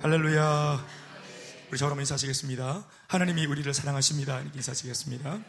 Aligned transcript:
할렐루야. 0.00 0.86
우리 1.70 1.76
저럼 1.78 1.98
인사하시겠습니다. 1.98 2.84
하나님이 3.08 3.46
우리를 3.46 3.74
사랑하십니다. 3.74 4.40
인사하시겠습니다. 4.54 5.40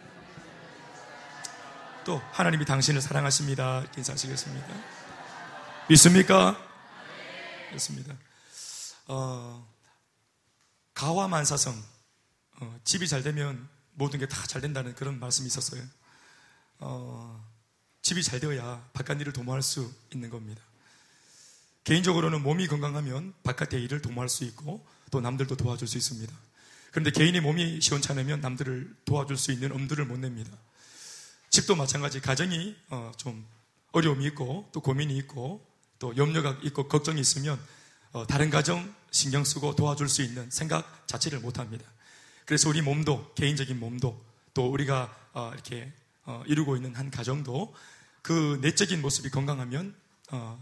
또 2.04 2.18
하나님이 2.32 2.66
당신을 2.66 3.00
사랑하십니다. 3.00 3.86
인사하시겠습니다. 3.96 4.68
믿습니까? 5.90 6.58
믿습니다. 7.74 8.16
어, 9.06 9.68
가화만사성 10.96 11.76
어, 12.62 12.80
집이 12.84 13.08
잘 13.08 13.22
되면 13.22 13.70
모든 13.94 14.20
게 14.20 14.26
다 14.26 14.48
잘 14.48 14.62
된다는 14.62 14.96
그런 14.96 15.20
말씀이 15.20 15.46
있었어요. 15.46 15.84
어, 16.80 17.48
집이 18.02 18.24
잘 18.24 18.40
되어야 18.40 18.90
바깥 18.94 19.22
일을 19.22 19.32
도모할 19.32 19.62
수 19.62 19.94
있는 20.12 20.32
겁니다. 20.32 20.64
개인적으로는 21.90 22.44
몸이 22.44 22.68
건강하면 22.68 23.34
바깥의 23.42 23.84
일을 23.84 24.00
도모할 24.00 24.30
수 24.30 24.44
있고 24.44 24.86
또 25.10 25.22
남들도 25.22 25.56
도와줄 25.56 25.88
수 25.88 25.98
있습니다. 25.98 26.32
그런데 26.92 27.10
개인의 27.10 27.42
몸이 27.42 27.82
시원찮으면 27.82 28.42
남들을 28.42 28.96
도와줄 29.06 29.38
수 29.38 29.52
있는 29.52 29.72
엄두를 29.72 30.06
못 30.06 30.20
냅니다. 30.20 30.52
집도 31.50 31.76
마찬가지 31.76 32.22
가정이 32.22 32.76
어, 32.92 33.12
좀 33.18 33.44
어려움이 33.92 34.24
있고 34.28 34.70
또 34.72 34.82
고민이 34.82 35.18
있고 35.18 35.66
또 35.98 36.16
염려가 36.16 36.60
있고 36.62 36.88
걱정이 36.88 37.20
있으면 37.20 37.60
어, 38.12 38.28
다른 38.28 38.52
가정 38.52 38.94
신경 39.10 39.44
쓰고 39.44 39.76
도와줄 39.76 40.10
수 40.10 40.22
있는 40.22 40.48
생각 40.52 41.08
자체를 41.08 41.40
못 41.40 41.58
합니다. 41.58 41.84
그래서 42.46 42.70
우리 42.70 42.84
몸도 42.84 43.34
개인적인 43.34 43.80
몸도 43.80 44.24
또 44.54 44.72
우리가 44.72 45.12
어, 45.34 45.50
이렇게 45.56 45.92
이루고 46.46 46.76
있는 46.76 46.94
한 46.94 47.10
가정도 47.10 47.74
그 48.22 48.60
내적인 48.62 49.02
모습이 49.02 49.32
건강하면 49.32 49.96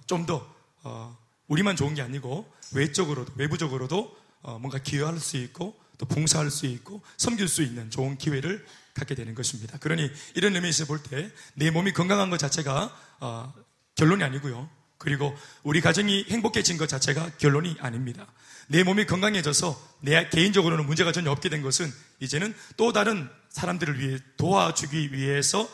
좀 0.05 0.25
더 0.25 0.56
어, 0.87 1.17
우리만 1.47 1.75
좋은 1.75 1.93
게 1.95 2.01
아니고 2.01 2.49
외적으로도 2.73 3.33
외부적으로도 3.35 4.15
어, 4.41 4.59
뭔가 4.59 4.77
기여할 4.79 5.19
수 5.19 5.35
있고 5.37 5.77
또 5.97 6.05
봉사할 6.05 6.49
수 6.49 6.65
있고 6.65 7.01
섬길 7.17 7.47
수 7.47 7.61
있는 7.61 7.89
좋은 7.89 8.17
기회를 8.17 8.65
갖게 8.93 9.15
되는 9.15 9.35
것입니다. 9.35 9.77
그러니 9.79 10.09
이런 10.35 10.55
의미에서 10.55 10.85
볼 10.85 10.99
때 11.03 11.29
내 11.55 11.71
몸이 11.71 11.91
건강한 11.93 12.29
것 12.29 12.37
자체가 12.37 12.95
어, 13.19 13.53
결론이 13.95 14.23
아니고요. 14.23 14.69
그리고 14.97 15.35
우리 15.63 15.81
가정이 15.81 16.25
행복해진 16.29 16.77
것 16.77 16.87
자체가 16.87 17.31
결론이 17.37 17.77
아닙니다. 17.79 18.25
내 18.67 18.83
몸이 18.83 19.05
건강해져서 19.05 19.97
내 20.01 20.27
개인적으로는 20.29 20.85
문제가 20.85 21.11
전혀 21.11 21.31
없게 21.31 21.49
된 21.49 21.61
것은 21.61 21.91
이제는 22.19 22.55
또 22.77 22.93
다른 22.93 23.29
사람들을 23.49 23.99
위해 23.99 24.19
도와주기 24.37 25.13
위해서 25.13 25.69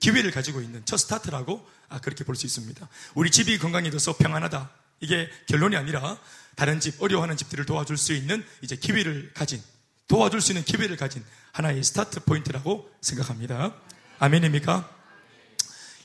기회를 0.00 0.30
가지고 0.30 0.60
있는 0.60 0.84
첫 0.84 0.96
스타트라고 0.98 1.54
아, 1.58 1.75
그렇게 2.02 2.24
볼 2.24 2.36
수 2.36 2.46
있습니다. 2.46 2.88
우리 3.14 3.30
집이 3.30 3.58
건강해져서 3.58 4.16
평안하다. 4.16 4.70
이게 5.00 5.28
결론이 5.46 5.76
아니라 5.76 6.18
다른 6.54 6.80
집, 6.80 7.00
어려워하는 7.02 7.36
집들을 7.36 7.66
도와줄 7.66 7.96
수 7.96 8.12
있는 8.12 8.44
이제 8.62 8.76
기회를 8.76 9.32
가진, 9.34 9.62
도와줄 10.08 10.40
수 10.40 10.52
있는 10.52 10.64
기회를 10.64 10.96
가진 10.96 11.24
하나의 11.52 11.82
스타트 11.84 12.20
포인트라고 12.20 12.90
생각합니다. 13.00 13.74
아멘입니까? 14.18 14.90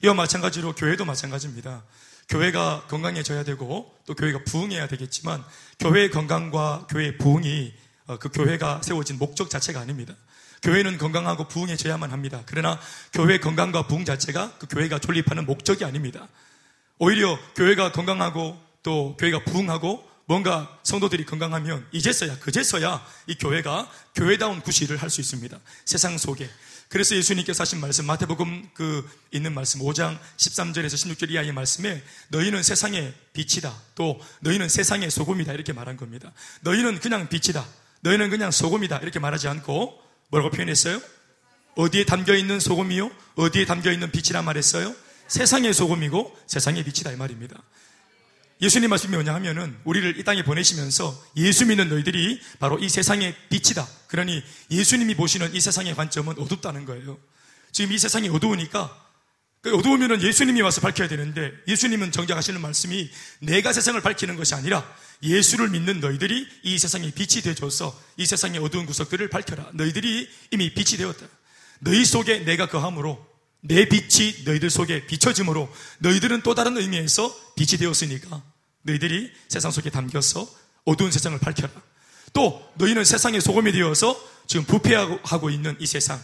이와 0.04 0.14
마찬가지로 0.14 0.76
교회도 0.76 1.06
마찬가지입니다. 1.06 1.84
교회가 2.30 2.86
건강해져야 2.88 3.44
되고 3.44 3.96
또 4.06 4.16
교회가 4.16 4.44
부흥해야 4.46 4.88
되겠지만 4.88 5.44
교회의 5.80 6.12
건강과 6.12 6.88
교회의 6.90 7.18
부흥이 7.18 7.74
어, 8.08 8.18
그 8.18 8.30
교회가 8.30 8.82
세워진 8.84 9.18
목적 9.18 9.50
자체가 9.50 9.80
아닙니다. 9.80 10.16
교회는 10.62 10.98
건강하고 10.98 11.48
부흥해져야만 11.48 12.12
합니다. 12.12 12.44
그러나 12.46 12.80
교회 13.14 13.40
건강과 13.40 13.88
부흥 13.88 14.06
자체가 14.06 14.58
그 14.60 14.68
교회가 14.68 15.00
존립하는 15.00 15.46
목적이 15.46 15.86
아닙니다. 15.86 16.28
오히려 17.00 17.38
교회가 17.56 17.92
건강하고 17.92 18.62
또 18.84 19.18
교회가 19.18 19.44
부흥하고 19.46 20.08
뭔가 20.26 20.80
성도들이 20.84 21.26
건강하면 21.26 21.86
이제서야 21.92 22.40
그제서야 22.40 23.06
이 23.28 23.36
교회가 23.36 23.90
교회다운 24.16 24.62
구실을 24.62 24.98
할 24.98 25.10
수 25.10 25.20
있습니다. 25.20 25.60
세상 25.84 26.18
속에. 26.18 26.50
그래서 26.88 27.16
예수님께서 27.16 27.62
하신 27.62 27.80
말씀 27.80 28.06
마태복음 28.06 28.70
그 28.74 29.10
있는 29.32 29.54
말씀 29.54 29.80
5장 29.82 30.18
13절에서 30.38 30.94
16절 30.94 31.32
이하의 31.32 31.52
말씀에 31.54 32.04
너희는 32.30 32.64
세상의 32.64 33.14
빛이다. 33.34 33.74
또 33.96 34.22
너희는 34.42 34.70
세상의 34.70 35.10
소금이다. 35.10 35.54
이렇게 35.54 35.74
말한 35.74 35.98
겁니다. 35.98 36.32
너희는 36.62 37.00
그냥 37.00 37.28
빛이다. 37.30 37.66
너희는 38.02 38.30
그냥 38.30 38.52
소금이다. 38.52 39.00
이렇게 39.00 39.20
말하지 39.20 39.48
않고 39.48 40.00
뭐라고 40.32 40.50
표현했어요? 40.50 41.02
어디에 41.76 42.06
담겨 42.06 42.36
있는 42.36 42.60
소금이요? 42.60 43.12
어디에 43.36 43.66
담겨 43.66 43.92
있는 43.92 44.12
빛이란 44.12 44.44
말했어요? 44.44 44.94
세상의 45.28 45.74
소금이고 45.74 46.38
세상의 46.48 46.84
빛이다 46.84 47.12
이 47.12 47.16
말입니다. 47.16 47.62
예수님 48.62 48.90
말씀이 48.90 49.14
뭐냐 49.14 49.34
하면은 49.36 49.76
우리를 49.86 50.20
이 50.20 50.24
땅에 50.24 50.44
보내시면서 50.44 51.20
예수 51.38 51.66
믿는 51.66 51.90
너희들이 51.90 52.40
바로 52.60 52.78
이 52.80 52.90
세상의 52.90 53.36
빛이다. 53.50 53.88
그러니 54.08 54.44
예수님이 54.70 55.16
보시는 55.16 55.54
이 55.56 55.60
세상의 55.60 55.96
관점은 55.96 56.38
어둡다는 56.38 56.86
거예요. 56.86 57.18
지금 57.72 57.92
이 57.92 57.98
세상이 57.98 58.30
어두우니까 58.30 59.01
그 59.62 59.76
어두우면은 59.76 60.24
예수님이 60.24 60.62
와서 60.62 60.82
밝혀야 60.82 61.08
되는데 61.08 61.52
예수님은 61.68 62.12
정작 62.12 62.36
하시는 62.36 62.60
말씀이 62.60 63.12
내가 63.40 63.72
세상을 63.74 64.00
밝히는 64.02 64.36
것이 64.36 64.56
아니라 64.56 64.84
예수를 65.22 65.70
믿는 65.70 66.00
너희들이 66.00 66.48
이 66.64 66.80
세상에 66.80 67.12
빛이 67.12 67.44
되어줘서 67.44 68.00
이 68.18 68.26
세상의 68.26 68.60
어두운 68.60 68.88
구석들을 68.88 69.30
밝혀라. 69.30 69.70
너희들이 69.74 70.28
이미 70.50 70.74
빛이 70.74 70.98
되었다. 70.98 71.28
너희 71.80 72.04
속에 72.06 72.40
내가 72.40 72.68
거함으로 72.68 73.24
내 73.62 73.88
빛이 73.88 74.44
너희들 74.46 74.72
속에 74.72 75.06
비춰짐으로 75.06 75.72
너희들은 76.00 76.42
또 76.42 76.56
다른 76.56 76.76
의미에서 76.78 77.54
빛이 77.56 77.78
되었으니까 77.78 78.42
너희들이 78.82 79.32
세상 79.48 79.70
속에 79.70 79.92
담겨서 79.92 80.50
어두운 80.86 81.12
세상을 81.12 81.38
밝혀라. 81.38 81.70
또 82.34 82.68
너희는 82.78 83.06
세상의 83.06 83.42
소금이 83.42 83.74
되어서 83.74 84.20
지금 84.48 84.66
부패하고 84.66 85.52
있는 85.52 85.76
이 85.80 85.86
세상 85.86 86.20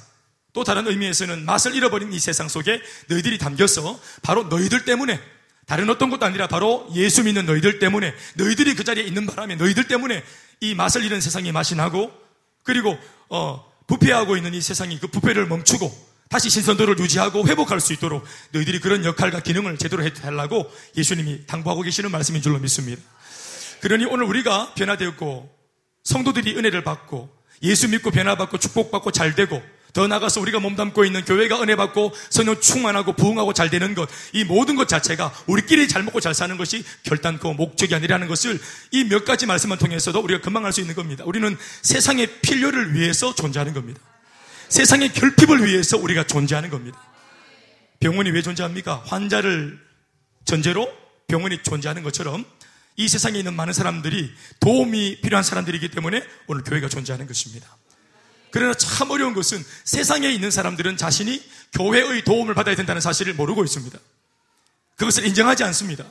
또 0.57 0.63
다른 0.63 0.87
의미에서는 0.87 1.45
맛을 1.45 1.75
잃어버린 1.75 2.11
이 2.11 2.19
세상 2.19 2.47
속에 2.47 2.81
너희들이 3.09 3.37
담겨서 3.37 3.99
바로 4.23 4.45
너희들 4.45 4.85
때문에 4.85 5.21
다른 5.67 5.87
어떤 5.87 6.09
것도 6.09 6.25
아니라 6.25 6.47
바로 6.47 6.89
예수 6.95 7.23
믿는 7.23 7.45
너희들 7.45 7.77
때문에 7.77 8.11
너희들이 8.37 8.73
그 8.73 8.83
자리에 8.83 9.03
있는 9.03 9.27
바람에 9.27 9.55
너희들 9.55 9.87
때문에 9.87 10.23
이 10.61 10.73
맛을 10.73 11.03
잃은 11.05 11.21
세상이 11.21 11.51
맛이 11.51 11.75
나고 11.75 12.11
그리고 12.63 12.97
어, 13.29 13.71
부패하고 13.85 14.35
있는 14.35 14.55
이 14.55 14.61
세상이 14.61 14.99
그 14.99 15.05
부패를 15.05 15.45
멈추고 15.45 15.95
다시 16.27 16.49
신선도를 16.49 16.97
유지하고 16.97 17.47
회복할 17.47 17.79
수 17.79 17.93
있도록 17.93 18.25
너희들이 18.49 18.79
그런 18.79 19.05
역할과 19.05 19.41
기능을 19.41 19.77
제대로 19.77 20.01
해달라고 20.03 20.71
예수님이 20.95 21.45
당부하고 21.45 21.83
계시는 21.83 22.09
말씀인 22.09 22.41
줄로 22.41 22.57
믿습니다. 22.57 22.99
그러니 23.81 24.05
오늘 24.05 24.25
우리가 24.25 24.73
변화되었고 24.73 25.55
성도들이 26.03 26.57
은혜를 26.57 26.83
받고 26.83 27.29
예수 27.61 27.87
믿고 27.89 28.09
변화받고 28.09 28.57
축복받고 28.57 29.11
잘 29.11 29.35
되고 29.35 29.61
더 29.97 30.05
나가서 30.05 30.39
우리가 30.41 30.59
몸담고 30.59 31.05
있는 31.05 31.25
교회가 31.25 31.59
은혜 31.63 31.75
받고 31.75 32.13
성령 32.29 32.61
충만하고 32.61 33.13
부흥하고 33.13 33.53
잘 33.53 33.71
되는 33.71 33.95
것, 33.95 34.07
이 34.31 34.43
모든 34.43 34.75
것 34.75 34.87
자체가 34.87 35.33
우리끼리 35.47 35.87
잘 35.87 36.03
먹고 36.03 36.19
잘 36.19 36.35
사는 36.35 36.55
것이 36.55 36.83
결단코 37.01 37.55
목적이 37.55 37.95
아니라는 37.95 38.27
것을 38.27 38.59
이 38.91 39.05
몇 39.05 39.25
가지 39.25 39.47
말씀을 39.47 39.79
통해서도 39.79 40.19
우리가 40.19 40.41
금방 40.41 40.67
알 40.67 40.71
수 40.71 40.81
있는 40.81 40.93
겁니다. 40.93 41.23
우리는 41.25 41.57
세상의 41.81 42.41
필요를 42.41 42.93
위해서 42.93 43.33
존재하는 43.33 43.73
겁니다. 43.73 43.99
세상의 44.69 45.13
결핍을 45.13 45.65
위해서 45.65 45.97
우리가 45.97 46.27
존재하는 46.27 46.69
겁니다. 46.69 47.01
병원이 47.99 48.29
왜 48.29 48.43
존재합니까? 48.43 49.01
환자를 49.07 49.79
전제로 50.45 50.87
병원이 51.27 51.63
존재하는 51.63 52.03
것처럼 52.03 52.45
이 52.97 53.07
세상에 53.07 53.39
있는 53.39 53.55
많은 53.55 53.73
사람들이 53.73 54.31
도움이 54.59 55.21
필요한 55.21 55.43
사람들이기 55.43 55.89
때문에 55.89 56.23
오늘 56.45 56.63
교회가 56.63 56.87
존재하는 56.87 57.25
것입니다. 57.25 57.75
그러나 58.51 58.73
참 58.73 59.11
어려운 59.11 59.33
것은 59.33 59.63
세상에 59.83 60.29
있는 60.29 60.51
사람들은 60.51 60.97
자신이 60.97 61.43
교회의 61.73 62.23
도움을 62.23 62.53
받아야 62.53 62.75
된다는 62.75 63.01
사실을 63.01 63.33
모르고 63.33 63.63
있습니다. 63.63 63.97
그것을 64.95 65.25
인정하지 65.27 65.63
않습니다. 65.65 66.05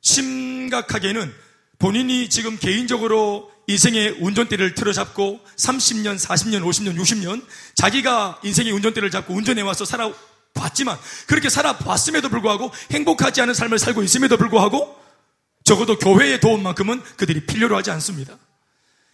심각하게는 0.00 1.32
본인이 1.78 2.28
지금 2.28 2.58
개인적으로 2.58 3.50
인생의 3.66 4.18
운전대를 4.20 4.74
틀어잡고 4.74 5.40
30년, 5.56 6.18
40년, 6.18 6.62
50년, 6.62 6.98
60년 6.98 7.44
자기가 7.74 8.40
인생의 8.42 8.72
운전대를 8.72 9.10
잡고 9.10 9.32
운전해와서 9.32 9.84
살아봤지만 9.84 10.98
그렇게 11.26 11.48
살아봤음에도 11.48 12.28
불구하고 12.28 12.72
행복하지 12.90 13.40
않은 13.42 13.54
삶을 13.54 13.78
살고 13.78 14.02
있음에도 14.02 14.36
불구하고 14.36 14.98
적어도 15.64 15.98
교회의 15.98 16.40
도움만큼은 16.40 17.02
그들이 17.16 17.46
필요로 17.46 17.76
하지 17.76 17.90
않습니다. 17.92 18.36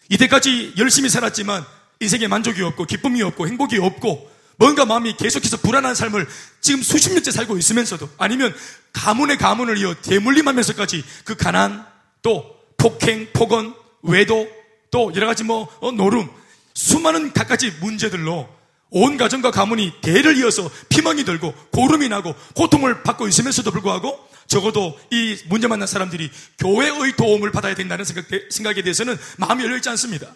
이때까지 0.08 0.74
열심히 0.78 1.08
살았지만 1.08 1.64
인생에 2.00 2.26
만족이 2.28 2.62
없고 2.62 2.84
기쁨이 2.84 3.22
없고 3.22 3.48
행복이 3.48 3.78
없고 3.78 4.30
뭔가 4.58 4.84
마음이 4.86 5.16
계속해서 5.16 5.58
불안한 5.58 5.94
삶을 5.94 6.26
지금 6.60 6.82
수십 6.82 7.12
년째 7.12 7.30
살고 7.30 7.58
있으면서도 7.58 8.08
아니면 8.18 8.54
가문의 8.92 9.36
가문을 9.36 9.78
이어 9.78 9.94
대물림하면서까지 10.00 11.04
그 11.24 11.36
가난 11.36 11.86
또 12.22 12.56
폭행, 12.76 13.28
폭언, 13.32 13.74
외도 14.02 14.48
또 14.90 15.12
여러 15.14 15.26
가지 15.26 15.44
뭐 15.44 15.68
어, 15.80 15.92
노름 15.92 16.28
수많은 16.74 17.32
갖가지 17.32 17.70
문제들로 17.80 18.48
온 18.90 19.16
가정과 19.16 19.50
가문이 19.50 19.94
대를 20.00 20.36
이어서 20.38 20.70
피멍이 20.88 21.24
들고 21.24 21.52
고름이 21.72 22.08
나고 22.08 22.34
고통을 22.54 23.02
받고 23.02 23.28
있으면서도 23.28 23.70
불구하고 23.70 24.18
적어도 24.46 24.98
이 25.10 25.36
문제 25.46 25.66
만난 25.66 25.86
사람들이 25.86 26.30
교회의 26.58 27.16
도움을 27.16 27.50
받아야 27.52 27.74
된다는 27.74 28.04
생각, 28.04 28.26
생각 28.50 28.78
에 28.78 28.82
대해서는 28.82 29.16
마음이 29.38 29.64
열려있지 29.64 29.88
않습니다. 29.90 30.34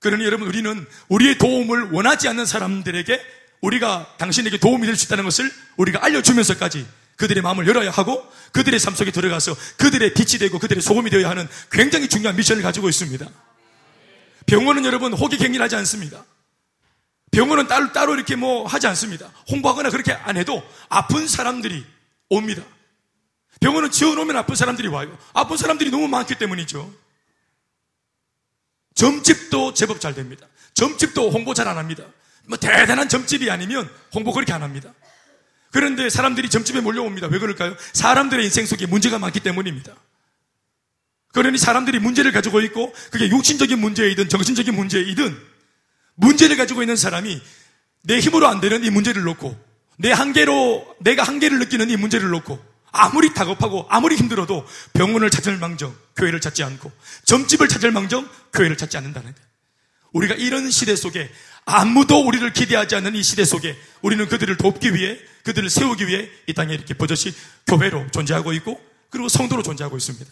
그러니 0.00 0.24
여러분 0.24 0.46
우리는 0.46 0.86
우리의 1.08 1.38
도움을 1.38 1.90
원하지 1.92 2.28
않는 2.28 2.44
사람들에게 2.44 3.20
우리가 3.62 4.14
당신에게 4.18 4.58
도움이 4.58 4.86
될 4.86 4.96
수 4.96 5.06
있다는 5.06 5.24
것을 5.24 5.50
우리가 5.76 6.04
알려주면서까지 6.04 6.86
그들의 7.16 7.42
마음을 7.42 7.66
열어야 7.66 7.90
하고 7.90 8.22
그들의 8.52 8.78
삶 8.78 8.94
속에 8.94 9.10
들어가서 9.10 9.56
그들의 9.78 10.12
빛이 10.14 10.38
되고 10.38 10.58
그들의 10.58 10.82
소금이 10.82 11.10
되어야 11.10 11.30
하는 11.30 11.48
굉장히 11.70 12.08
중요한 12.08 12.36
미션을 12.36 12.62
가지고 12.62 12.88
있습니다. 12.88 13.26
병원은 14.46 14.84
여러분 14.84 15.12
호기갱일하지 15.14 15.76
않습니다. 15.76 16.24
병원은 17.34 17.66
따로, 17.66 17.92
따로 17.92 18.14
이렇게 18.14 18.36
뭐 18.36 18.66
하지 18.66 18.86
않습니다. 18.86 19.30
홍보하거나 19.50 19.90
그렇게 19.90 20.12
안 20.12 20.36
해도 20.36 20.62
아픈 20.88 21.26
사람들이 21.26 21.84
옵니다. 22.30 22.62
병원은 23.60 23.90
지어놓으면 23.90 24.36
아픈 24.36 24.54
사람들이 24.54 24.88
와요. 24.88 25.16
아픈 25.32 25.56
사람들이 25.56 25.90
너무 25.90 26.06
많기 26.08 26.36
때문이죠. 26.36 26.92
점집도 28.94 29.74
제법 29.74 30.00
잘 30.00 30.14
됩니다. 30.14 30.46
점집도 30.74 31.30
홍보 31.30 31.54
잘 31.54 31.66
안 31.66 31.76
합니다. 31.78 32.04
뭐 32.46 32.58
대단한 32.58 33.08
점집이 33.08 33.50
아니면 33.50 33.90
홍보 34.14 34.32
그렇게 34.32 34.52
안 34.52 34.62
합니다. 34.62 34.92
그런데 35.70 36.08
사람들이 36.10 36.50
점집에 36.50 36.80
몰려옵니다. 36.80 37.26
왜 37.28 37.38
그럴까요? 37.38 37.74
사람들의 37.94 38.44
인생 38.44 38.66
속에 38.66 38.86
문제가 38.86 39.18
많기 39.18 39.40
때문입니다. 39.40 39.94
그러니 41.32 41.58
사람들이 41.58 41.98
문제를 41.98 42.30
가지고 42.30 42.60
있고 42.60 42.94
그게 43.10 43.28
육신적인 43.28 43.80
문제이든 43.80 44.28
정신적인 44.28 44.72
문제이든 44.74 45.53
문제를 46.14 46.56
가지고 46.56 46.82
있는 46.82 46.96
사람이 46.96 47.40
내 48.02 48.18
힘으로 48.18 48.46
안 48.46 48.60
되는 48.60 48.84
이 48.84 48.90
문제를 48.90 49.22
놓고 49.22 49.58
내 49.96 50.12
한계로 50.12 50.96
내가 51.00 51.22
한계를 51.22 51.58
느끼는 51.60 51.90
이 51.90 51.96
문제를 51.96 52.28
놓고 52.30 52.74
아무리 52.90 53.34
다급하고 53.34 53.86
아무리 53.88 54.16
힘들어도 54.16 54.66
병원을 54.92 55.30
찾을 55.30 55.56
망정 55.58 55.96
교회를 56.16 56.40
찾지 56.40 56.62
않고 56.62 56.92
점집을 57.24 57.68
찾을 57.68 57.90
망정 57.90 58.28
교회를 58.52 58.76
찾지 58.76 58.96
않는다는. 58.96 59.34
우리가 60.12 60.34
이런 60.34 60.70
시대 60.70 60.94
속에 60.94 61.28
아무도 61.64 62.24
우리를 62.24 62.52
기대하지 62.52 62.94
않는 62.96 63.16
이 63.16 63.22
시대 63.22 63.44
속에 63.44 63.76
우리는 64.02 64.28
그들을 64.28 64.56
돕기 64.56 64.94
위해 64.94 65.18
그들을 65.42 65.68
세우기 65.68 66.06
위해 66.06 66.28
이 66.46 66.54
땅에 66.54 66.72
이렇게 66.72 66.94
버젓이 66.94 67.34
교회로 67.66 68.10
존재하고 68.12 68.52
있고 68.54 68.80
그리고 69.10 69.28
성도로 69.28 69.62
존재하고 69.62 69.96
있습니다. 69.96 70.30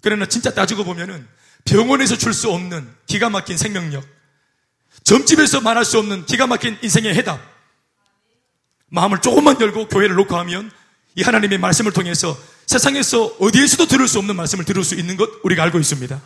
그러나 0.00 0.26
진짜 0.26 0.52
따지고 0.52 0.84
보면은 0.84 1.26
병원에서 1.64 2.16
줄 2.16 2.32
수 2.34 2.50
없는 2.50 2.88
기가 3.06 3.30
막힌 3.30 3.56
생명력, 3.56 4.04
점집에서 5.02 5.60
말할 5.60 5.84
수 5.84 5.98
없는 5.98 6.26
기가 6.26 6.46
막힌 6.46 6.78
인생의 6.82 7.14
해답, 7.14 7.40
마음을 8.88 9.20
조금만 9.20 9.60
열고 9.60 9.88
교회를 9.88 10.14
놓고 10.16 10.36
하면 10.36 10.70
이 11.16 11.22
하나님의 11.22 11.58
말씀을 11.58 11.92
통해서 11.92 12.36
세상에서 12.66 13.36
어디에서도 13.40 13.86
들을 13.86 14.06
수 14.08 14.18
없는 14.18 14.36
말씀을 14.36 14.64
들을 14.64 14.84
수 14.84 14.94
있는 14.94 15.16
것 15.16 15.28
우리가 15.42 15.62
알고 15.64 15.78
있습니다. 15.78 16.20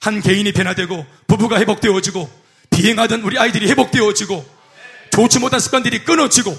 한 0.00 0.20
개인이 0.20 0.50
변화되고 0.52 1.06
부부가 1.26 1.58
회복되어지고 1.60 2.30
비행하던 2.70 3.22
우리 3.22 3.38
아이들이 3.38 3.68
회복되어지고 3.68 4.44
좋지 5.12 5.38
못한 5.38 5.60
습관들이 5.60 6.04
끊어지고 6.04 6.56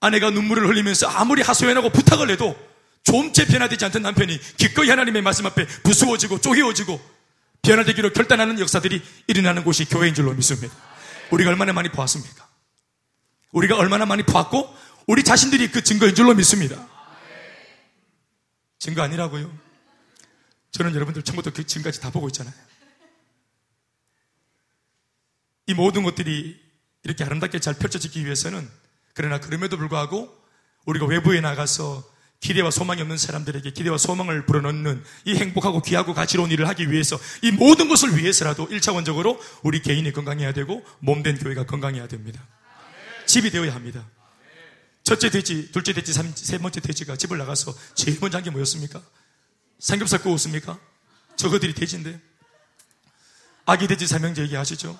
아내가 0.00 0.30
눈물을 0.30 0.68
흘리면서 0.68 1.06
아무리 1.08 1.42
하소연하고 1.42 1.90
부탁을 1.90 2.28
해도 2.30 2.56
좀째 3.04 3.46
변화되지 3.46 3.84
않던 3.86 4.02
남편이 4.02 4.38
기꺼이 4.56 4.88
하나님의 4.88 5.22
말씀 5.22 5.46
앞에 5.46 5.66
부수어지고 5.66 6.40
쪼개어지고 6.40 7.00
변화되기로 7.62 8.12
결단하는 8.12 8.58
역사들이 8.58 9.02
일어나는 9.28 9.64
곳이 9.64 9.84
교회인 9.84 10.14
줄로 10.14 10.32
믿습니다. 10.34 10.74
우리가 11.30 11.50
얼마나 11.50 11.72
많이 11.72 11.88
보았습니까? 11.88 12.48
우리가 13.52 13.76
얼마나 13.76 14.06
많이 14.06 14.22
보았고 14.22 14.74
우리 15.06 15.22
자신들이 15.22 15.70
그 15.70 15.82
증거인 15.82 16.14
줄로 16.14 16.34
믿습니다. 16.34 16.88
증거 18.78 19.02
아니라고요? 19.02 19.52
저는 20.72 20.94
여러분들 20.94 21.22
처음부터 21.22 21.52
그 21.52 21.64
지금까지 21.66 22.00
다 22.00 22.10
보고 22.10 22.28
있잖아요. 22.28 22.54
이 25.66 25.74
모든 25.74 26.02
것들이 26.02 26.60
이렇게 27.04 27.24
아름답게 27.24 27.60
잘 27.60 27.74
펼쳐지기 27.74 28.24
위해서는 28.24 28.68
그러나 29.14 29.38
그럼에도 29.38 29.76
불구하고 29.76 30.36
우리가 30.84 31.06
외부에 31.06 31.40
나가서 31.40 32.02
기대와 32.42 32.72
소망이 32.72 33.00
없는 33.00 33.16
사람들에게 33.16 33.70
기대와 33.70 33.98
소망을 33.98 34.44
불어넣는 34.46 35.02
이 35.24 35.36
행복하고 35.36 35.80
귀하고 35.80 36.12
가치로운 36.12 36.50
일을 36.50 36.68
하기 36.68 36.90
위해서 36.90 37.18
이 37.40 37.52
모든 37.52 37.88
것을 37.88 38.16
위해서라도 38.18 38.68
1차원적으로 38.68 39.38
우리 39.62 39.80
개인이 39.80 40.10
건강해야 40.12 40.52
되고 40.52 40.84
몸된 40.98 41.38
교회가 41.38 41.66
건강해야 41.66 42.08
됩니다. 42.08 42.44
집이 43.26 43.50
되어야 43.50 43.72
합니다. 43.74 44.04
첫째 45.04 45.30
돼지, 45.30 45.70
둘째 45.70 45.92
돼지, 45.92 46.12
세 46.12 46.58
번째 46.58 46.80
돼지가 46.80 47.16
집을 47.16 47.38
나가서 47.38 47.74
제일 47.94 48.18
먼저 48.20 48.38
한 48.38 48.44
게 48.44 48.50
뭐였습니까? 48.50 49.00
삼겹살 49.78 50.20
구웠습니까? 50.22 50.78
저거들이 51.36 51.74
돼지인데. 51.74 52.20
아기 53.66 53.86
돼지 53.86 54.08
삼형제 54.08 54.42
얘기하시죠? 54.42 54.98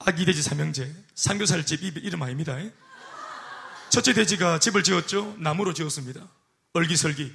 아기 0.00 0.24
돼지 0.24 0.42
삼형제. 0.42 0.92
삼겹살집 1.14 1.98
이름 1.98 2.22
아닙니다. 2.22 2.58
첫째 3.90 4.12
돼지가 4.12 4.58
집을 4.58 4.82
지었죠? 4.82 5.36
나무로 5.38 5.72
지었습니다. 5.72 6.28
얼기설기. 6.74 7.32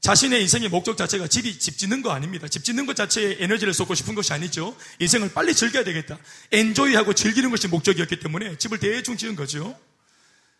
자신의 0.00 0.42
인생의 0.42 0.68
목적 0.68 0.96
자체가 0.96 1.28
집이 1.28 1.58
집 1.58 1.78
짓는 1.78 2.02
거 2.02 2.10
아닙니다. 2.10 2.48
집 2.48 2.64
짓는 2.64 2.86
것 2.86 2.96
자체에 2.96 3.36
에너지를 3.38 3.72
쏟고 3.72 3.94
싶은 3.94 4.14
것이 4.14 4.32
아니죠. 4.32 4.76
인생을 4.98 5.32
빨리 5.32 5.54
즐겨야 5.54 5.84
되겠다. 5.84 6.18
엔조이하고 6.52 7.14
즐기는 7.14 7.50
것이 7.50 7.68
목적이었기 7.68 8.18
때문에 8.20 8.56
집을 8.58 8.78
대충 8.78 9.16
지은 9.16 9.36
거죠. 9.36 9.78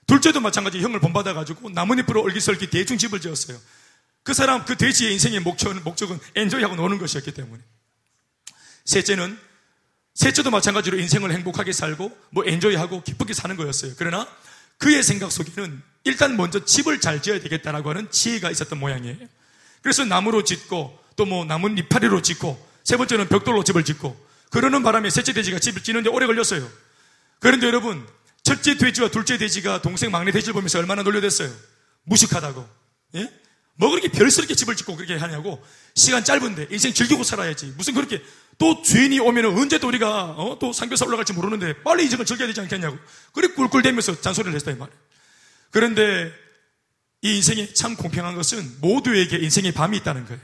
둘째도 0.06 0.40
마찬가지 0.40 0.80
형을 0.80 1.00
본받아가지고 1.00 1.70
나뭇잎으로 1.70 2.22
얼기설기 2.22 2.70
대충 2.70 2.98
집을 2.98 3.20
지었어요. 3.20 3.58
그 4.22 4.34
사람, 4.34 4.64
그 4.64 4.76
돼지의 4.76 5.12
인생의 5.14 5.40
목적은, 5.40 5.82
목적은 5.82 6.18
엔조이하고 6.36 6.76
노는 6.76 6.98
것이었기 6.98 7.32
때문에. 7.32 7.62
셋째는, 8.84 9.38
셋째도 10.14 10.50
마찬가지로 10.50 10.98
인생을 10.98 11.32
행복하게 11.32 11.72
살고, 11.72 12.16
뭐 12.30 12.44
엔조이하고 12.44 13.02
기쁘게 13.02 13.32
사는 13.32 13.56
거였어요. 13.56 13.94
그러나 13.96 14.28
그의 14.76 15.02
생각 15.02 15.32
속에는 15.32 15.82
일단 16.04 16.36
먼저 16.36 16.64
집을 16.64 17.00
잘 17.00 17.22
지어야 17.22 17.40
되겠다라고 17.40 17.90
하는 17.90 18.10
지혜가 18.10 18.50
있었던 18.50 18.78
모양이에요. 18.78 19.16
그래서 19.82 20.04
나무로 20.04 20.44
짓고, 20.44 20.98
또 21.16 21.26
뭐 21.26 21.44
나무 21.44 21.68
이파리로 21.70 22.22
짓고, 22.22 22.68
세 22.84 22.96
번째는 22.96 23.28
벽돌로 23.28 23.62
집을 23.64 23.84
짓고, 23.84 24.16
그러는 24.50 24.82
바람에 24.82 25.10
셋째 25.10 25.32
돼지가 25.32 25.58
집을 25.58 25.82
짓는데 25.82 26.08
오래 26.10 26.26
걸렸어요. 26.26 26.68
그런데 27.38 27.66
여러분, 27.66 28.06
첫째 28.42 28.76
돼지와 28.76 29.08
둘째 29.10 29.38
돼지가 29.38 29.82
동생 29.82 30.10
막내 30.10 30.32
돼지를 30.32 30.54
보면서 30.54 30.78
얼마나 30.78 31.02
놀려댔어요. 31.02 31.50
무식하다고. 32.04 32.68
예? 33.16 33.32
뭐 33.76 33.90
그렇게 33.90 34.08
별스럽게 34.08 34.54
집을 34.54 34.76
짓고 34.76 34.96
그렇게 34.96 35.16
하냐고. 35.16 35.62
시간 35.94 36.24
짧은데 36.24 36.68
인생 36.70 36.92
즐기고 36.92 37.22
살아야지. 37.22 37.72
무슨 37.76 37.94
그렇게 37.94 38.22
또 38.58 38.82
주인이 38.82 39.18
오면 39.20 39.46
언제 39.56 39.78
또 39.78 39.88
우리가 39.88 40.34
어? 40.36 40.58
또 40.58 40.72
상교사 40.72 41.06
올라갈지 41.06 41.32
모르는데 41.32 41.82
빨리 41.82 42.04
인생을 42.04 42.26
즐겨야 42.26 42.48
되지 42.48 42.60
않겠냐고. 42.60 42.98
그래 43.32 43.48
꿀꿀대면서 43.48 44.20
잔소리를 44.20 44.54
했다 44.58 44.70
이 44.72 44.74
말이에요. 44.74 44.98
그런데 45.70 46.32
이 47.22 47.36
인생이 47.36 47.74
참 47.74 47.96
공평한 47.96 48.34
것은 48.34 48.78
모두에게 48.80 49.38
인생의 49.38 49.72
밤이 49.72 49.96
있다는 49.98 50.24
거예요. 50.26 50.40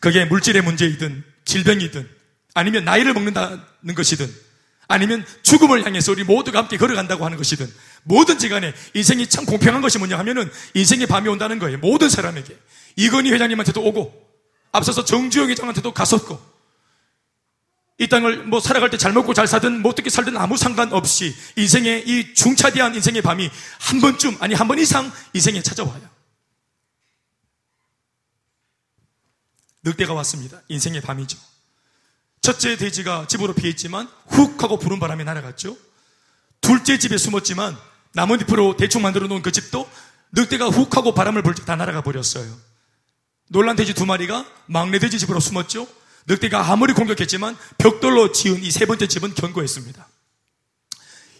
그게 0.00 0.24
물질의 0.24 0.62
문제이든 0.62 1.24
질병이든 1.44 2.08
아니면 2.54 2.84
나이를 2.84 3.14
먹는다는 3.14 3.94
것이든 3.94 4.32
아니면 4.88 5.24
죽음을 5.42 5.86
향해서 5.86 6.12
우리 6.12 6.24
모두가 6.24 6.58
함께 6.58 6.76
걸어간다고 6.76 7.24
하는 7.24 7.38
것이든 7.38 7.72
뭐든지 8.02 8.48
간에 8.48 8.74
인생이 8.94 9.26
참 9.28 9.46
공평한 9.46 9.80
것이 9.80 9.98
뭐냐 9.98 10.18
하면은 10.18 10.50
인생의 10.74 11.06
밤이 11.06 11.28
온다는 11.28 11.58
거예요. 11.58 11.78
모든 11.78 12.10
사람에게. 12.10 12.56
이건희 12.96 13.32
회장님한테도 13.32 13.82
오고 13.82 14.12
앞서서 14.72 15.04
정주영 15.04 15.50
회장한테도 15.50 15.94
갔었고 15.94 16.51
이 18.02 18.08
땅을 18.08 18.44
뭐 18.44 18.58
살아갈 18.60 18.90
때 18.90 18.96
잘 18.96 19.12
먹고 19.12 19.32
잘 19.32 19.46
사든 19.46 19.80
뭐 19.80 19.92
어떻게 19.92 20.10
살든 20.10 20.36
아무 20.36 20.56
상관없이 20.56 21.34
인생의 21.56 22.08
이 22.08 22.34
중차대한 22.34 22.94
인생의 22.96 23.22
밤이 23.22 23.48
한 23.78 24.00
번쯤 24.00 24.38
아니 24.40 24.54
한 24.54 24.66
번 24.66 24.78
이상 24.80 25.10
인생에 25.34 25.62
찾아와요. 25.62 26.02
늑대가 29.84 30.14
왔습니다. 30.14 30.60
인생의 30.68 31.00
밤이죠. 31.00 31.38
첫째 32.40 32.76
돼지가 32.76 33.26
집으로 33.28 33.54
피했지만 33.54 34.08
훅 34.28 34.62
하고 34.62 34.78
부른 34.78 34.98
바람에 34.98 35.22
날아갔죠. 35.24 35.76
둘째 36.60 36.98
집에 36.98 37.16
숨었지만 37.18 37.76
나뭇잎으로 38.14 38.76
대충 38.76 39.02
만들어 39.02 39.26
놓은 39.28 39.42
그 39.42 39.52
집도 39.52 39.88
늑대가 40.32 40.68
훅 40.68 40.96
하고 40.96 41.14
바람을 41.14 41.42
불 41.42 41.54
때 41.54 41.64
다 41.64 41.76
날아가 41.76 42.02
버렸어요. 42.02 42.52
놀란 43.48 43.76
돼지 43.76 43.94
두 43.94 44.06
마리가 44.06 44.44
막내 44.66 44.98
돼지 44.98 45.18
집으로 45.18 45.38
숨었죠. 45.40 45.86
늑대가 46.26 46.70
아무리 46.70 46.92
공격했지만 46.92 47.56
벽돌로 47.78 48.32
지은 48.32 48.62
이 48.62 48.70
세 48.70 48.86
번째 48.86 49.06
집은 49.08 49.34
견고했습니다. 49.34 50.06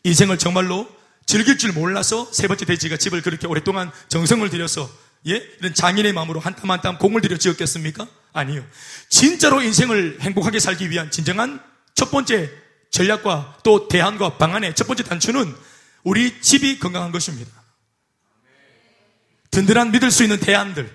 인생을 0.04 0.38
정말로 0.38 0.88
즐길 1.26 1.56
줄 1.58 1.72
몰라서 1.72 2.28
세 2.32 2.48
번째 2.48 2.64
돼지가 2.64 2.96
집을 2.96 3.22
그렇게 3.22 3.46
오랫동안 3.46 3.90
정성을 4.08 4.48
들여서 4.50 4.90
예? 5.28 5.34
이런 5.60 5.72
장인의 5.72 6.12
마음으로 6.12 6.40
한땀 6.40 6.68
한 6.70 6.80
땀 6.82 6.98
공을 6.98 7.20
들여 7.20 7.36
지었겠습니까? 7.36 8.08
아니요. 8.32 8.64
진짜로 9.08 9.62
인생을 9.62 10.18
행복하게 10.20 10.58
살기 10.58 10.90
위한 10.90 11.10
진정한 11.12 11.62
첫 11.94 12.10
번째 12.10 12.50
전략과 12.90 13.58
또 13.62 13.86
대안과 13.86 14.36
방안의 14.38 14.74
첫 14.74 14.86
번째 14.88 15.04
단추는 15.04 15.54
우리 16.02 16.40
집이 16.40 16.80
건강한 16.80 17.12
것입니다. 17.12 17.50
든든한 19.52 19.92
믿을 19.92 20.10
수 20.10 20.22
있는 20.24 20.40
대안들, 20.40 20.90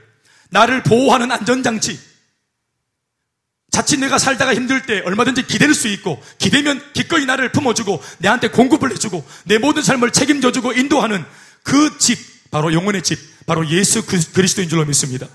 나를 0.50 0.84
보호하는 0.84 1.32
안전장치, 1.32 1.98
자칫 3.72 4.00
내가 4.00 4.18
살다가 4.18 4.56
힘들 4.56 4.86
때 4.86 5.02
얼마든지 5.06 5.46
기댈 5.48 5.74
수 5.74 5.88
있고 5.88 6.22
기대면 6.40 6.82
기꺼이 6.94 7.26
나를 7.26 7.52
품어주고 7.52 8.02
내한테 8.20 8.50
공급을 8.50 8.92
해주고 8.92 9.26
내 9.46 9.58
모든 9.58 9.84
삶을 9.84 10.12
책임져주고 10.12 10.74
인도하는 10.74 11.24
그 11.64 11.98
집, 11.98 12.18
바로 12.50 12.74
영혼의 12.74 13.04
집, 13.04 13.20
바로 13.46 13.68
예수 13.70 14.06
그리스도인 14.06 14.70
줄로 14.70 14.86
믿습니다. 14.86 15.28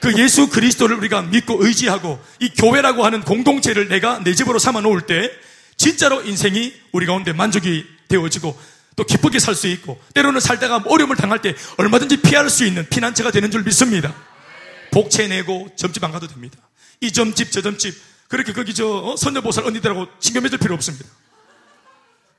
그 0.00 0.16
예수 0.18 0.48
그리스도를 0.48 0.96
우리가 0.96 1.22
믿고 1.22 1.64
의지하고 1.64 2.22
이 2.40 2.50
교회라고 2.50 3.04
하는 3.04 3.22
공동체를 3.22 3.88
내가 3.88 4.20
내 4.24 4.34
집으로 4.34 4.58
삼아 4.58 4.80
놓을 4.80 5.02
때 5.02 5.30
진짜로 5.76 6.22
인생이 6.22 6.72
우리 6.92 7.06
가운데 7.06 7.32
만족이 7.32 7.84
되어지고 8.08 8.58
또 8.96 9.04
기쁘게 9.04 9.38
살 9.38 9.54
수 9.54 9.68
있고 9.68 10.00
때로는 10.14 10.40
살다가 10.40 10.82
어려움을 10.86 11.16
당할 11.16 11.40
때 11.40 11.54
얼마든지 11.76 12.18
피할 12.22 12.50
수 12.50 12.64
있는 12.64 12.86
피난처가 12.88 13.30
되는 13.30 13.50
줄 13.50 13.62
믿습니다. 13.62 14.14
복채 14.90 15.28
내고 15.28 15.68
점집 15.76 16.02
안 16.02 16.10
가도 16.12 16.26
됩니다. 16.26 16.58
이 17.00 17.12
점집 17.12 17.52
저 17.52 17.62
점집 17.62 17.94
그렇게 18.28 18.52
거기 18.52 18.74
저 18.74 18.86
어? 18.88 19.16
선녀보살 19.16 19.64
언니들하고 19.64 20.06
신경 20.20 20.42
맺을 20.42 20.58
필요 20.58 20.74
없습니다. 20.74 21.06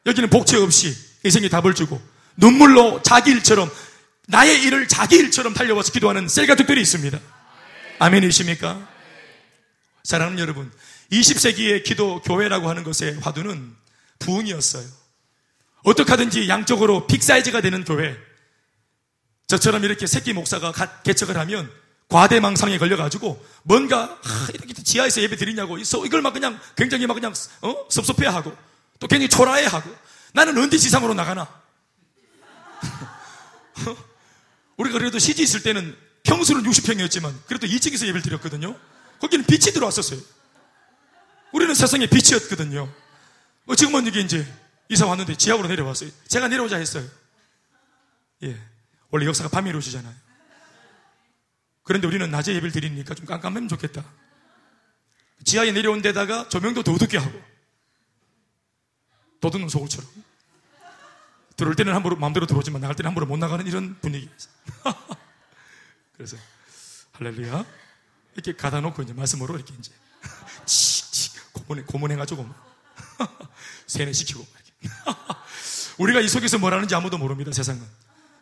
여기는 0.05 0.29
복채 0.29 0.57
없이 0.57 0.95
인생에 1.23 1.49
답을 1.49 1.73
주고 1.73 2.01
눈물로 2.37 3.01
자기 3.01 3.31
일처럼 3.31 3.69
나의 4.27 4.61
일을 4.63 4.87
자기 4.87 5.17
일처럼 5.17 5.53
달려와서 5.53 5.91
기도하는 5.91 6.27
셀가족들이 6.27 6.79
있습니다. 6.81 7.19
아멘이십니까? 7.99 8.87
사랑하는 10.03 10.39
여러분, 10.39 10.71
20세기의 11.11 11.83
기도 11.83 12.21
교회라고 12.21 12.69
하는 12.69 12.83
것의 12.83 13.19
화두는 13.19 13.75
부흥이었어요. 14.19 14.85
어떻게 15.83 16.11
하든지 16.11 16.47
양쪽으로 16.47 17.07
빅사이즈가 17.07 17.61
되는 17.61 17.83
교회. 17.83 18.17
저처럼 19.47 19.83
이렇게 19.83 20.05
새끼 20.07 20.33
목사가 20.33 20.71
개척을 21.03 21.37
하면 21.37 21.71
과대망상에 22.09 22.77
걸려가지고 22.79 23.45
뭔가 23.63 24.19
아, 24.23 24.47
이렇게 24.53 24.73
지하에서 24.73 25.21
예배 25.21 25.35
드리냐고 25.35 25.77
이걸 25.77 26.21
막 26.21 26.33
그냥 26.33 26.59
굉장히 26.75 27.05
막 27.07 27.13
그냥 27.13 27.33
어? 27.61 27.85
섭섭해하고 27.89 28.55
또 28.99 29.07
굉장히 29.07 29.29
초라해하고 29.29 29.95
나는 30.33 30.57
언제 30.57 30.77
지상으로 30.77 31.13
나가나? 31.13 31.47
우리가 34.77 34.97
그래도 34.97 35.19
시지 35.19 35.43
있을 35.43 35.61
때는 35.61 35.95
평수는 36.23 36.63
60평이었지만 36.63 37.33
그래도 37.45 37.67
2층에서 37.67 38.03
예배를 38.07 38.21
드렸거든요. 38.23 38.75
거기는 39.19 39.45
빛이 39.45 39.71
들어왔었어요. 39.73 40.19
우리는 41.51 41.73
세상에 41.73 42.07
빛이었거든요. 42.07 42.91
어, 43.67 43.75
지금은 43.75 44.07
이게 44.07 44.19
이제 44.21 44.47
이사 44.89 45.05
왔는데 45.05 45.35
지하로 45.35 45.67
내려왔어요. 45.67 46.09
제가 46.27 46.47
내려오자 46.47 46.77
했어요. 46.77 47.05
예. 48.43 48.57
원래 49.11 49.25
역사가 49.25 49.49
밤에 49.49 49.69
이루어지잖아요. 49.69 50.28
그런데 51.89 52.05
우리는 52.05 52.29
낮에 52.29 52.53
예배를 52.53 52.71
드리니까 52.71 53.15
좀 53.15 53.25
깜깜하면 53.25 53.67
좋겠다. 53.67 54.05
지하에 55.43 55.71
내려온 55.71 56.03
데다가 56.03 56.47
조명도 56.47 56.83
더 56.83 56.93
어둡게 56.93 57.17
하고 57.17 57.41
도둑놈 59.41 59.69
소울처럼 59.69 60.07
들어올 61.57 61.75
때는 61.75 61.95
함부로 61.95 62.15
마음대로 62.15 62.45
들어오지만 62.45 62.79
나갈 62.81 62.95
때는 62.95 63.07
함부로 63.07 63.25
못 63.25 63.37
나가는 63.37 63.65
이런 63.65 63.99
분위기. 64.01 64.29
그래서 66.13 66.37
할렐루야 67.13 67.65
이렇게 68.35 68.55
가다 68.55 68.81
놓고 68.81 69.01
이제 69.01 69.13
말씀으로 69.13 69.55
이렇게 69.55 69.73
이제 69.79 69.91
칙칙 70.67 71.53
고문해 71.53 71.85
고문해가지고 71.87 72.47
세뇌시키고 73.87 74.45
우리가 75.97 76.19
이 76.19 76.27
속에서 76.27 76.59
뭘 76.59 76.71
하는지 76.71 76.93
아무도 76.93 77.17
모릅니다 77.17 77.51
세상은. 77.51 77.81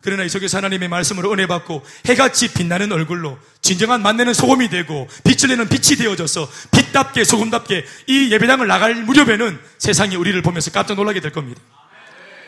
그러나 0.00 0.22
이 0.22 0.28
속에서 0.28 0.58
하나님의 0.58 0.88
말씀으로 0.88 1.32
은혜 1.32 1.46
받고 1.46 1.84
해같이 2.08 2.52
빛나는 2.52 2.92
얼굴로 2.92 3.38
진정한 3.60 4.02
만내는 4.02 4.32
소금이 4.32 4.68
되고 4.68 5.08
빛을 5.24 5.48
내는 5.48 5.68
빛이 5.68 5.96
되어져서 5.98 6.48
빛답게 6.70 7.24
소금답게 7.24 7.84
이 8.06 8.32
예배당을 8.32 8.66
나갈 8.66 8.94
무렵에는 8.94 9.58
세상이 9.78 10.16
우리를 10.16 10.40
보면서 10.42 10.70
깜짝 10.70 10.94
놀라게 10.94 11.20
될 11.20 11.32
겁니다. 11.32 11.60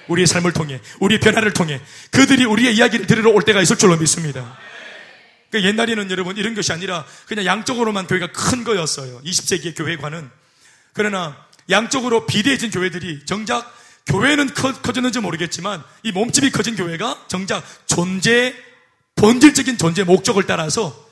우리의 0.08 0.26
삶을 0.26 0.52
통해, 0.52 0.80
우리의 1.00 1.20
변화를 1.20 1.52
통해 1.52 1.80
그들이 2.10 2.44
우리의 2.44 2.74
이야기를 2.76 3.06
들으러 3.06 3.30
올 3.30 3.42
때가 3.42 3.60
있을 3.60 3.76
줄로 3.76 3.96
믿습니다. 3.96 4.58
그 5.50 5.62
옛날에는 5.62 6.10
여러분 6.10 6.36
이런 6.36 6.54
것이 6.54 6.72
아니라 6.72 7.04
그냥 7.26 7.44
양쪽으로만 7.44 8.06
교회가 8.06 8.28
큰 8.32 8.64
거였어요. 8.64 9.20
20세기의 9.22 9.76
교회관은. 9.76 10.30
그러나 10.92 11.36
양쪽으로 11.68 12.26
비대해진 12.26 12.70
교회들이 12.70 13.24
정작 13.26 13.72
교회는 14.10 14.54
커, 14.54 14.72
커졌는지 14.72 15.20
모르겠지만 15.20 15.82
이 16.02 16.10
몸집이 16.10 16.50
커진 16.50 16.74
교회가 16.74 17.26
정작 17.28 17.64
존재, 17.86 18.54
본질적인 19.14 19.78
존재 19.78 20.02
목적을 20.02 20.46
따라서 20.46 21.08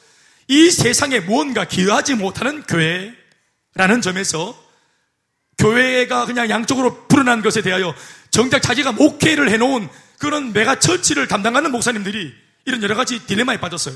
이 0.49 0.71
세상에 0.71 1.21
무언가 1.21 1.65
기여하지 1.65 2.17
못하는 2.17 2.65
교회라는 2.65 4.03
점에서 4.03 4.59
교회가 5.59 6.27
그냥 6.27 6.51
양쪽으로 6.51 7.07
불어난 7.07 7.43
것에 7.43 7.63
대하여 7.63 7.95
정작 8.31 8.63
자기가 8.63 8.93
목회를 8.93 9.51
해놓은 9.51 9.89
그런 10.19 10.53
메가 10.53 10.81
처치를 10.81 11.29
담당하는 11.29 11.71
목사님들이 11.71 12.35
이런 12.65 12.83
여러 12.83 12.97
가지 12.97 13.25
딜레마에 13.27 13.61
빠졌어요. 13.61 13.95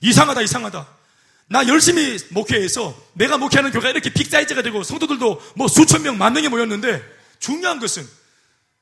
이상하다, 0.00 0.40
이상하다. 0.40 0.86
나 1.48 1.68
열심히 1.68 2.18
목회해서 2.30 2.96
내가 3.12 3.36
목회하는 3.36 3.70
교회가 3.72 3.90
이렇게 3.90 4.10
빅사이즈가 4.10 4.62
되고 4.62 4.82
성도들도 4.82 5.42
뭐 5.56 5.68
수천 5.68 6.02
명, 6.02 6.18
만 6.18 6.32
명이 6.32 6.48
모였는데 6.48 7.15
중요한 7.38 7.78
것은 7.80 8.06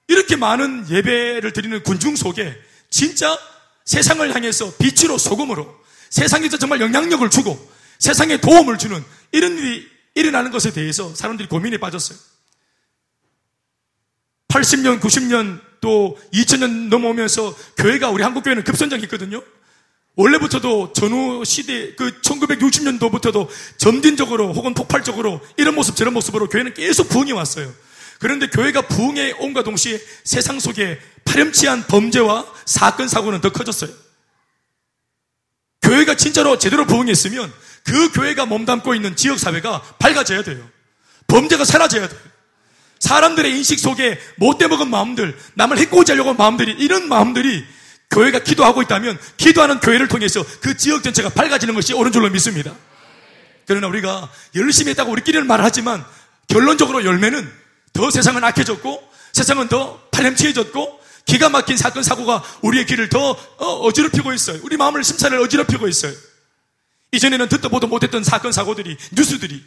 이렇게 0.08 0.36
많은 0.36 0.88
예배를 0.90 1.52
드리는 1.52 1.82
군중 1.82 2.16
속에 2.16 2.56
진짜 2.90 3.38
세상을 3.84 4.34
향해서 4.34 4.74
빛으로 4.78 5.18
소금으로 5.18 5.82
세상에서 6.10 6.58
정말 6.58 6.80
영향력을 6.80 7.28
주고 7.30 7.72
세상에 7.98 8.36
도움을 8.38 8.78
주는 8.78 9.02
이런 9.32 9.58
일이 9.58 9.88
일어나는 10.14 10.50
것에 10.50 10.72
대해서 10.72 11.14
사람들이 11.14 11.48
고민에 11.48 11.78
빠졌어요. 11.78 12.18
80년, 14.48 15.00
90년 15.00 15.60
또 15.80 16.16
2000년 16.32 16.88
넘어오면서 16.88 17.54
교회가 17.76 18.10
우리 18.10 18.22
한국 18.22 18.44
교회는 18.44 18.62
급선장했거든요. 18.64 19.42
원래부터도 20.16 20.92
전후 20.92 21.44
시대 21.44 21.94
그 21.96 22.20
1960년도부터도 22.20 23.48
점진적으로 23.78 24.52
혹은 24.52 24.72
폭발적으로 24.72 25.40
이런 25.56 25.74
모습 25.74 25.96
저런 25.96 26.14
모습으로 26.14 26.48
교회는 26.48 26.74
계속 26.74 27.08
부흥이 27.08 27.32
왔어요. 27.32 27.72
그런데 28.18 28.46
교회가 28.46 28.82
부흥에 28.82 29.32
온과 29.38 29.62
동시에 29.62 30.00
세상 30.24 30.60
속에 30.60 31.00
파렴치한 31.24 31.86
범죄와 31.86 32.46
사건, 32.64 33.08
사고는 33.08 33.40
더 33.40 33.50
커졌어요. 33.50 33.90
교회가 35.82 36.16
진짜로 36.16 36.58
제대로 36.58 36.86
부흥했으면 36.86 37.52
그 37.84 38.10
교회가 38.12 38.46
몸담고 38.46 38.94
있는 38.94 39.14
지역사회가 39.16 39.82
밝아져야 39.98 40.42
돼요. 40.42 40.68
범죄가 41.26 41.64
사라져야 41.64 42.08
돼요. 42.08 42.20
사람들의 42.98 43.50
인식 43.54 43.78
속에 43.78 44.18
못돼 44.36 44.68
먹은 44.68 44.88
마음들, 44.88 45.36
남을 45.54 45.76
해코지 45.78 46.12
하려고 46.12 46.30
하는 46.30 46.38
마음들이, 46.38 46.72
이런 46.72 47.08
마음들이 47.08 47.64
교회가 48.10 48.38
기도하고 48.38 48.80
있다면 48.82 49.18
기도하는 49.36 49.80
교회를 49.80 50.08
통해서 50.08 50.42
그 50.60 50.76
지역 50.76 51.02
전체가 51.02 51.28
밝아지는 51.30 51.74
것이 51.74 51.92
옳은 51.92 52.12
줄로 52.12 52.30
믿습니다. 52.30 52.74
그러나 53.66 53.88
우리가 53.88 54.30
열심히 54.54 54.90
했다고 54.90 55.10
우리끼리는 55.10 55.46
말을 55.46 55.64
하지만 55.64 56.04
결론적으로 56.48 57.04
열매는 57.04 57.63
더 57.94 58.10
세상은 58.10 58.44
악해졌고 58.44 59.10
세상은 59.32 59.68
더 59.68 59.98
파렴치해졌고 60.10 61.00
기가 61.24 61.48
막힌 61.48 61.76
사건 61.78 62.02
사고가 62.02 62.44
우리의 62.60 62.84
길을 62.84 63.08
더 63.08 63.30
어, 63.30 63.66
어지럽히고 63.86 64.34
있어요. 64.34 64.60
우리 64.62 64.76
마음을 64.76 65.02
심사를 65.02 65.36
어지럽히고 65.38 65.88
있어요. 65.88 66.12
이전에는 67.12 67.48
듣도 67.48 67.68
보도 67.70 67.86
못했던 67.86 68.22
사건 68.22 68.52
사고들이 68.52 68.96
뉴스들이 69.12 69.64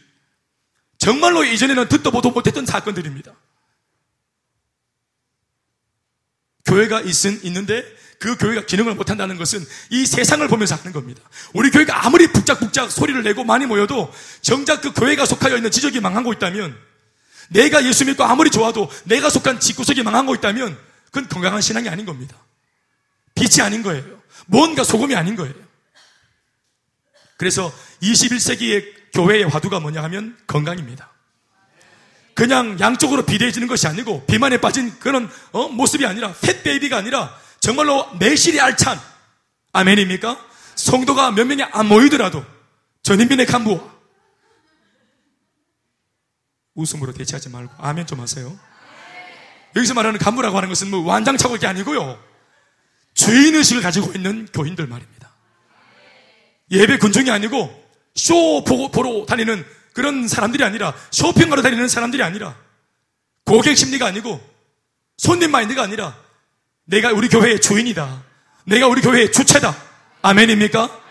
정말로 1.00 1.44
이전에는 1.44 1.88
듣도 1.88 2.12
보도 2.12 2.32
못했던 2.32 2.66
사건들입니다. 2.66 3.34
교회가 6.66 7.02
있은 7.02 7.40
있는데 7.44 7.84
그 8.20 8.36
교회가 8.36 8.66
기능을 8.66 8.96
못한다는 8.96 9.38
것은 9.38 9.66
이 9.90 10.06
세상을 10.06 10.46
보면서 10.48 10.76
하는 10.76 10.92
겁니다. 10.92 11.22
우리 11.54 11.72
교회가 11.72 12.06
아무리 12.06 12.28
북작북작 12.28 12.92
소리를 12.92 13.24
내고 13.24 13.44
많이 13.44 13.66
모여도 13.66 14.12
정작 14.42 14.82
그 14.82 14.92
교회가 14.92 15.26
속하여 15.26 15.56
있는 15.56 15.72
지적이 15.72 16.02
망하고 16.02 16.34
있다면 16.34 16.78
내가 17.50 17.84
예수 17.86 18.06
믿고 18.06 18.24
아무리 18.24 18.50
좋아도 18.50 18.89
내가 19.06 19.30
속한 19.30 19.60
집구석이 19.60 20.04
망한 20.04 20.25
거 20.25 20.36
있다면 20.36 20.77
그건 21.06 21.30
건강한 21.30 21.62
신앙이 21.62 21.89
아닌 21.89 22.06
겁니다. 22.06 22.36
빛이 23.36 23.62
아닌 23.62 23.84
거예요. 23.84 24.04
뭔가 24.48 24.84
소금이 24.84 25.16
아닌 25.16 25.36
거예요. 25.36 25.54
그래서 27.38 27.72
21세기의 28.01 28.86
교회의 29.13 29.44
화두가 29.44 29.80
뭐냐 29.80 30.04
하면 30.04 30.38
건강입니다. 30.48 31.10
그냥 32.34 32.80
양쪽으로 32.80 33.25
비대해지는 33.25 33.68
것이 33.68 33.88
아니고 33.88 34.25
비만에 34.25 34.60
빠진 34.62 34.98
그런 35.00 35.30
어? 35.51 35.68
모습이 35.70 36.06
아니라 36.06 36.34
팻 36.34 36.62
베이비가 36.63 36.98
아니라 36.98 37.36
정말로 37.60 38.08
내실이 38.20 38.60
알찬 38.60 39.00
아멘입니까? 39.74 40.39
성도가 40.75 41.32
몇 41.32 41.46
명이 41.46 41.63
안 41.63 41.88
모이더라도 41.88 42.46
전인민의 43.04 43.46
간부와 43.48 43.97
웃음으로 46.78 47.12
대체하지 47.12 47.50
말고 47.50 47.74
아멘 47.80 48.08
좀 48.08 48.22
하세요. 48.22 48.58
여기서 49.76 49.94
말하는 49.94 50.18
간부라고 50.20 50.56
하는 50.56 50.70
것은 50.70 50.90
뭐 50.90 51.02
완장차고 51.02 51.58
게 51.58 51.68
아니고요. 51.68 52.18
죄인의식을 53.16 53.82
가지고 53.82 54.14
있는 54.14 54.48
교인들 54.54 54.88
말입니다. 54.88 55.32
예배 56.72 56.98
군중이 57.00 57.30
아니고 57.32 57.84
쇼 58.16 58.64
보고, 58.64 58.90
보러 58.90 59.26
다니는 59.26 59.66
그런 59.94 60.28
사람들이 60.28 60.64
아니라 60.64 60.94
쇼핑하러 61.12 61.62
다니는 61.62 61.88
사람들이 61.88 62.24
아니라 62.24 62.56
고객 63.46 63.76
심리가 63.76 64.06
아니고 64.06 64.40
손님 65.18 65.52
마인드가 65.52 65.82
아니라 65.82 66.16
내가 66.86 67.12
우리 67.12 67.28
교회의 67.28 67.60
주인이다. 67.60 68.24
내가 68.66 68.88
우리 68.88 69.02
교회의 69.02 69.32
주체다. 69.32 69.76
아멘입니까? 70.22 71.02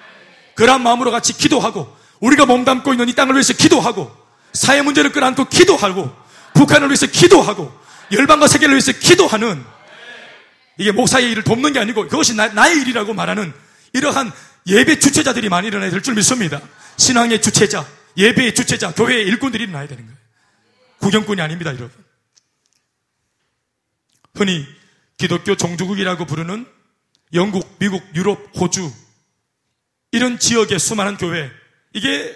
그런 0.55 0.83
마음으로 0.83 1.11
같이 1.11 1.37
기도하고 1.37 1.95
우리가 2.21 2.47
몸담고 2.47 2.93
있는 2.93 3.09
이 3.09 3.15
땅을 3.15 3.35
위해서 3.35 3.53
기도하고 3.53 4.26
사회 4.57 4.83
문제를 4.83 5.13
끌어안고 5.13 5.49
기도하고 5.49 6.15
북한을 6.55 6.89
위해서 6.89 7.07
기도하고 7.07 7.73
열방과 8.13 8.49
세계를 8.49 8.75
위해서 8.75 8.93
기도하는 8.93 9.65
이게 10.79 10.93
목사의 10.93 11.31
일을 11.31 11.43
돕는 11.45 11.73
게 11.73 11.79
아니고 11.79 12.09
그것이 12.09 12.35
나, 12.35 12.69
의 12.69 12.81
일이라고 12.81 13.15
말하는 13.15 13.53
이러한 13.93 14.33
예배 14.67 14.99
주체자들이 14.99 15.49
많이 15.49 15.69
일어나야 15.69 15.91
될 15.91 16.03
줄 16.03 16.15
믿습니다. 16.15 16.61
신앙의 16.97 17.41
주체자, 17.41 17.87
예배의 18.17 18.55
주체자, 18.55 18.93
교회의 18.93 19.27
일꾼들이 19.27 19.65
일어나야 19.65 19.87
되는 19.87 20.05
거예요. 20.05 20.19
구경꾼이 20.99 21.41
아닙니다, 21.41 21.71
여러분. 21.71 21.91
흔히 24.35 24.67
기독교 25.19 25.57
종주국이라고 25.57 26.27
부르는 26.27 26.67
영국, 27.35 27.77
미국, 27.79 28.03
유럽, 28.15 28.51
호주 28.59 28.93
이런 30.13 30.39
지역의 30.39 30.79
수많은 30.79 31.17
교회 31.17 31.51
이게 31.93 32.35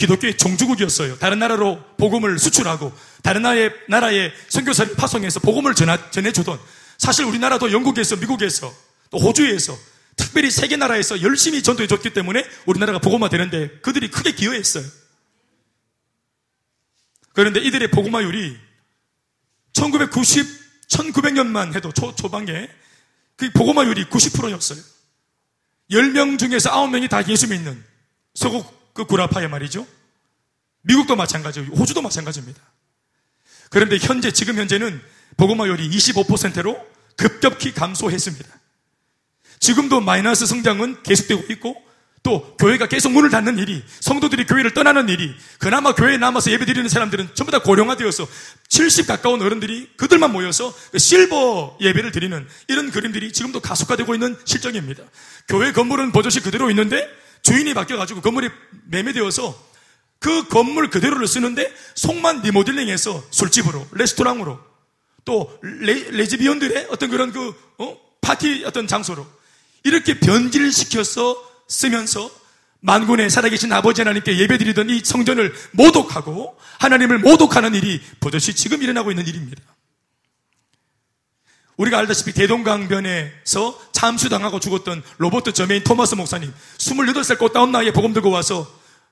기독교의 0.00 0.38
종주국이었어요. 0.38 1.18
다른 1.18 1.38
나라로 1.38 1.78
복음을 1.98 2.38
수출하고 2.38 2.90
다른 3.22 3.42
나라의, 3.42 3.70
나라의 3.86 4.32
선교사를 4.48 4.94
파송해서 4.96 5.40
복음을 5.40 5.74
전하, 5.74 6.10
전해주던 6.10 6.58
사실 6.96 7.26
우리나라도 7.26 7.70
영국에서 7.70 8.16
미국에서 8.16 8.74
또 9.10 9.18
호주에서 9.18 9.76
특별히 10.16 10.50
세계 10.50 10.76
나라에서 10.76 11.20
열심히 11.20 11.62
전도해줬기 11.62 12.14
때문에 12.14 12.44
우리나라가 12.64 12.98
복음화 12.98 13.28
되는데 13.28 13.68
그들이 13.80 14.10
크게 14.10 14.32
기여했어요. 14.32 14.84
그런데 17.34 17.60
이들의 17.60 17.90
복음화율이 17.90 18.56
1990, 19.74 20.46
1900년만 20.88 21.74
해도 21.74 21.92
초, 21.92 22.14
초반에 22.14 22.70
그 23.36 23.50
복음화율이 23.52 24.06
90%였어요. 24.06 24.82
10명 25.90 26.38
중에서 26.38 26.70
9명이 26.70 27.10
다 27.10 27.26
예수 27.28 27.48
믿는 27.48 27.84
서국 28.34 28.79
그 28.92 29.04
구라파에 29.04 29.46
말이죠. 29.48 29.86
미국도 30.82 31.16
마찬가지고 31.16 31.76
호주도 31.76 32.02
마찬가지입니다. 32.02 32.60
그런데 33.70 33.98
현재 33.98 34.32
지금 34.32 34.56
현재는 34.56 35.00
복음화율이 35.36 35.88
25%로 35.88 36.78
급격히 37.16 37.72
감소했습니다. 37.72 38.48
지금도 39.60 40.00
마이너스 40.00 40.46
성장은 40.46 41.02
계속되고 41.02 41.52
있고 41.52 41.90
또 42.22 42.54
교회가 42.56 42.86
계속 42.86 43.12
문을 43.12 43.30
닫는 43.30 43.58
일이 43.58 43.82
성도들이 44.00 44.46
교회를 44.46 44.74
떠나는 44.74 45.08
일이 45.08 45.34
그나마 45.58 45.94
교회에 45.94 46.18
남아서 46.18 46.50
예배 46.50 46.66
드리는 46.66 46.86
사람들은 46.88 47.30
전부 47.34 47.50
다 47.50 47.62
고령화되어서 47.62 48.26
70 48.68 49.06
가까운 49.06 49.40
어른들이 49.40 49.88
그들만 49.96 50.32
모여서 50.32 50.74
그 50.92 50.98
실버 50.98 51.78
예배를 51.80 52.12
드리는 52.12 52.46
이런 52.68 52.90
그림들이 52.90 53.32
지금도 53.32 53.60
가속화되고 53.60 54.14
있는 54.14 54.36
실정입니다. 54.44 55.02
교회 55.48 55.72
건물은 55.72 56.12
버젓이 56.12 56.40
그대로 56.40 56.68
있는데 56.70 57.08
주인이 57.50 57.74
바뀌어가지고 57.74 58.20
건물이 58.20 58.48
매매되어서 58.90 59.70
그 60.20 60.46
건물 60.46 60.88
그대로를 60.88 61.26
쓰는데 61.26 61.74
속만 61.96 62.42
리모델링해서 62.42 63.24
술집으로 63.32 63.88
레스토랑으로 63.90 64.60
또 65.24 65.58
레, 65.62 66.26
지비언들의 66.26 66.86
어떤 66.90 67.10
그런 67.10 67.32
그 67.32 67.52
어? 67.78 67.98
파티 68.20 68.62
어떤 68.64 68.86
장소로 68.86 69.26
이렇게 69.82 70.20
변질시켜서 70.20 71.36
쓰면서 71.66 72.30
만군의 72.82 73.30
살아계신 73.30 73.72
아버지 73.72 74.00
하나님께 74.00 74.38
예배드리던 74.38 74.88
이 74.88 75.00
성전을 75.00 75.52
모독하고 75.72 76.56
하나님을 76.78 77.18
모독하는 77.18 77.74
일이 77.74 78.00
버젓이 78.20 78.54
지금 78.54 78.80
일어나고 78.80 79.10
있는 79.10 79.26
일입니다. 79.26 79.60
우리가 81.76 81.98
알다시피 81.98 82.32
대동강변에서 82.32 83.89
참수당하고 84.00 84.60
죽었던 84.60 85.02
로버트 85.18 85.52
저메인 85.52 85.84
토마스 85.84 86.14
목사님 86.14 86.52
28살 86.78 87.38
꽃다운 87.38 87.70
나이에 87.70 87.92
복음 87.92 88.14
들고 88.14 88.30
와서 88.30 88.66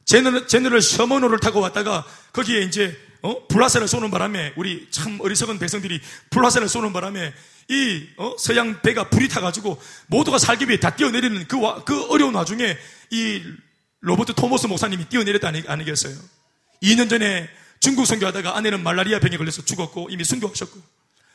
제너럴, 0.06 0.48
제너럴 0.48 0.80
셔먼호를 0.80 1.40
타고 1.40 1.60
왔다가 1.60 2.06
거기에 2.32 2.62
이제 2.62 2.96
어? 3.20 3.46
불화살을 3.48 3.86
쏘는 3.86 4.10
바람에 4.10 4.54
우리 4.56 4.88
참 4.90 5.20
어리석은 5.20 5.58
백성들이 5.58 6.00
불화살을 6.30 6.68
쏘는 6.68 6.94
바람에 6.94 7.34
이 7.68 8.06
어? 8.16 8.34
서양 8.38 8.80
배가 8.80 9.10
불이 9.10 9.28
타가지고 9.28 9.78
모두가 10.06 10.38
살기 10.38 10.68
위해 10.68 10.80
다 10.80 10.96
뛰어내리는 10.96 11.46
그, 11.48 11.60
와, 11.60 11.84
그 11.84 12.06
어려운 12.06 12.34
와중에 12.34 12.78
이 13.10 13.42
로버트 14.00 14.34
토머스 14.34 14.68
목사님이 14.68 15.06
뛰어내렸다 15.10 15.48
아니, 15.48 15.62
아니겠어요? 15.66 16.14
2년 16.82 17.10
전에 17.10 17.46
중국 17.80 18.06
선교하다가 18.06 18.56
아내는 18.56 18.82
말라리아 18.82 19.20
병에 19.20 19.36
걸려서 19.36 19.62
죽었고 19.64 20.08
이미 20.10 20.24
순교하셨고 20.24 20.80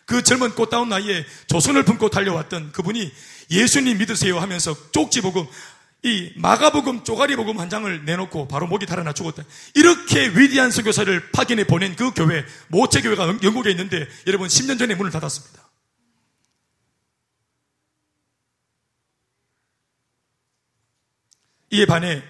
그 0.05 0.21
젊은 0.21 0.55
꽃다운 0.55 0.89
나이에 0.89 1.25
조선을 1.47 1.83
품고 1.83 2.09
달려왔던 2.09 2.71
그분이 2.71 3.11
예수님 3.51 3.97
믿으세요 3.97 4.39
하면서 4.39 4.75
쪽지복음 4.91 5.45
이 6.05 6.33
마가복음 6.35 7.05
쪼가리복음 7.05 7.59
한 7.59 7.69
장을 7.69 8.05
내놓고 8.05 8.49
바로 8.49 8.67
목이 8.67 8.85
달아나 8.85 9.13
죽었다. 9.13 9.43
이렇게 9.73 10.27
위대한 10.27 10.69
선교사를 10.69 11.31
파견해 11.31 11.63
보낸 11.65 11.95
그 11.95 12.11
교회 12.13 12.45
모체교회가 12.67 13.39
영국에 13.41 13.71
있는데 13.71 14.05
여러분 14.27 14.49
10년 14.49 14.77
전에 14.77 14.95
문을 14.95 15.11
닫았습니다. 15.11 15.63
이에 21.71 21.85
반해 21.85 22.21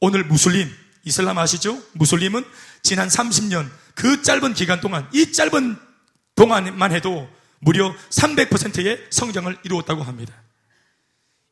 오늘 0.00 0.24
무슬림, 0.24 0.68
이슬람 1.04 1.36
아시죠? 1.38 1.80
무슬림은 1.92 2.44
지난 2.82 3.08
30년 3.08 3.70
그 3.94 4.22
짧은 4.22 4.54
기간 4.54 4.80
동안 4.80 5.06
이 5.12 5.30
짧은 5.30 5.89
동안만 6.40 6.92
해도 6.92 7.28
무려 7.58 7.94
300%의 8.08 9.08
성장을 9.10 9.54
이루었다고 9.62 10.02
합니다. 10.02 10.34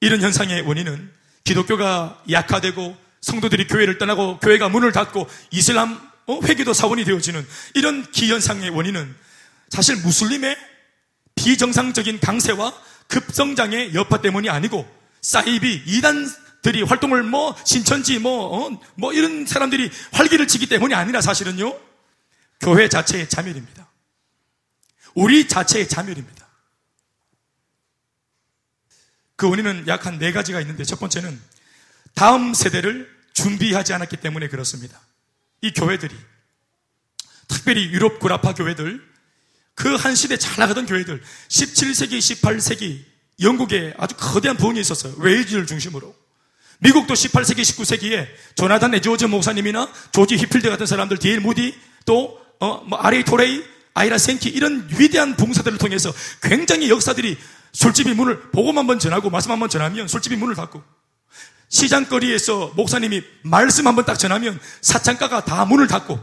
이런 0.00 0.22
현상의 0.22 0.62
원인은 0.62 1.12
기독교가 1.44 2.22
약화되고 2.30 2.96
성도들이 3.20 3.66
교회를 3.66 3.98
떠나고 3.98 4.38
교회가 4.38 4.70
문을 4.70 4.92
닫고 4.92 5.28
이슬람 5.50 6.00
어, 6.26 6.40
회계도 6.42 6.72
사원이 6.72 7.04
되어지는 7.04 7.46
이런 7.74 8.10
기현상의 8.10 8.70
원인은 8.70 9.14
사실 9.68 9.96
무슬림의 9.96 10.56
비정상적인 11.34 12.20
강세와 12.20 12.72
급성장의 13.08 13.92
여파 13.92 14.22
때문이 14.22 14.48
아니고 14.48 14.88
사이비 15.20 15.82
이단들이 15.84 16.82
활동을 16.84 17.24
뭐 17.24 17.54
신천지 17.64 18.18
뭐, 18.18 18.68
어, 18.68 18.80
뭐 18.94 19.12
이런 19.12 19.44
사람들이 19.44 19.90
활기를 20.12 20.48
치기 20.48 20.66
때문이 20.66 20.94
아니라 20.94 21.20
사실은요 21.20 21.76
교회 22.60 22.88
자체의 22.88 23.28
자멸입니다. 23.28 23.87
우리 25.18 25.48
자체의 25.48 25.88
자멸입니다. 25.88 26.46
그 29.36 29.48
원인은 29.48 29.86
약 29.88 30.06
한 30.06 30.18
네 30.18 30.32
가지가 30.32 30.60
있는데 30.60 30.84
첫 30.84 30.98
번째는 31.00 31.40
다음 32.14 32.54
세대를 32.54 33.08
준비하지 33.32 33.92
않았기 33.94 34.16
때문에 34.18 34.48
그렇습니다. 34.48 35.00
이 35.60 35.72
교회들이 35.72 36.14
특별히 37.48 37.86
유럽 37.90 38.18
구라파 38.20 38.54
교회들 38.54 39.06
그 39.74 39.96
한 39.96 40.14
시대 40.14 40.36
잘 40.36 40.54
나가던 40.58 40.86
교회들 40.86 41.22
17세기, 41.48 42.18
18세기 42.18 43.04
영국에 43.40 43.94
아주 43.98 44.16
거대한 44.16 44.56
부흥이 44.56 44.80
있었어요. 44.80 45.14
웨일즈를 45.18 45.66
중심으로. 45.66 46.14
미국도 46.80 47.14
18세기, 47.14 47.60
19세기에 47.62 48.26
조나단 48.56 48.94
에드워즈 48.94 49.24
목사님이나 49.26 49.92
조지 50.12 50.36
휫필드 50.36 50.68
같은 50.68 50.86
사람들, 50.86 51.18
디엘 51.18 51.40
무디, 51.40 51.76
또, 52.06 52.40
어, 52.60 52.78
뭐, 52.84 52.98
알에이 52.98 53.24
토레이, 53.24 53.64
아이라 53.98 54.16
센키, 54.16 54.48
이런 54.48 54.88
위대한 54.96 55.36
봉사들을 55.36 55.76
통해서 55.78 56.12
굉장히 56.40 56.88
역사들이 56.88 57.36
술집이 57.72 58.14
문을 58.14 58.50
복음 58.50 58.78
한번 58.78 58.98
전하고 58.98 59.28
말씀 59.28 59.50
한번 59.50 59.68
전하면 59.68 60.06
술집이 60.06 60.36
문을 60.36 60.54
닫고 60.54 60.82
시장거리에서 61.68 62.72
목사님이 62.76 63.22
말씀 63.42 63.86
한번 63.86 64.04
딱 64.04 64.18
전하면 64.18 64.58
사창가가 64.80 65.44
다 65.44 65.64
문을 65.64 65.86
닫고 65.86 66.18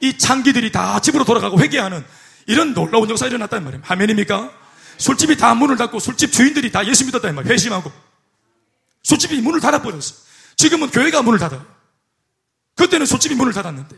이 0.00 0.16
창기들이 0.16 0.72
다 0.72 1.00
집으로 1.00 1.24
돌아가고 1.24 1.58
회개하는 1.60 2.04
이런 2.46 2.74
놀라운 2.74 3.08
역사가 3.08 3.28
일어났단 3.28 3.64
말이에요. 3.64 3.82
화면입니까? 3.84 4.52
술집이 4.98 5.36
다 5.38 5.54
문을 5.54 5.76
닫고 5.76 5.98
술집 5.98 6.32
주인들이 6.32 6.70
다 6.70 6.86
예수 6.86 7.04
믿었단 7.06 7.34
말이에요. 7.34 7.52
회심하고. 7.52 7.90
술집이 9.02 9.40
문을 9.40 9.60
닫아버렸어. 9.60 10.14
지금은 10.56 10.90
교회가 10.90 11.22
문을 11.22 11.38
닫아요. 11.38 11.66
그때는 12.76 13.06
술집이 13.06 13.34
문을 13.34 13.52
닫았는데. 13.52 13.96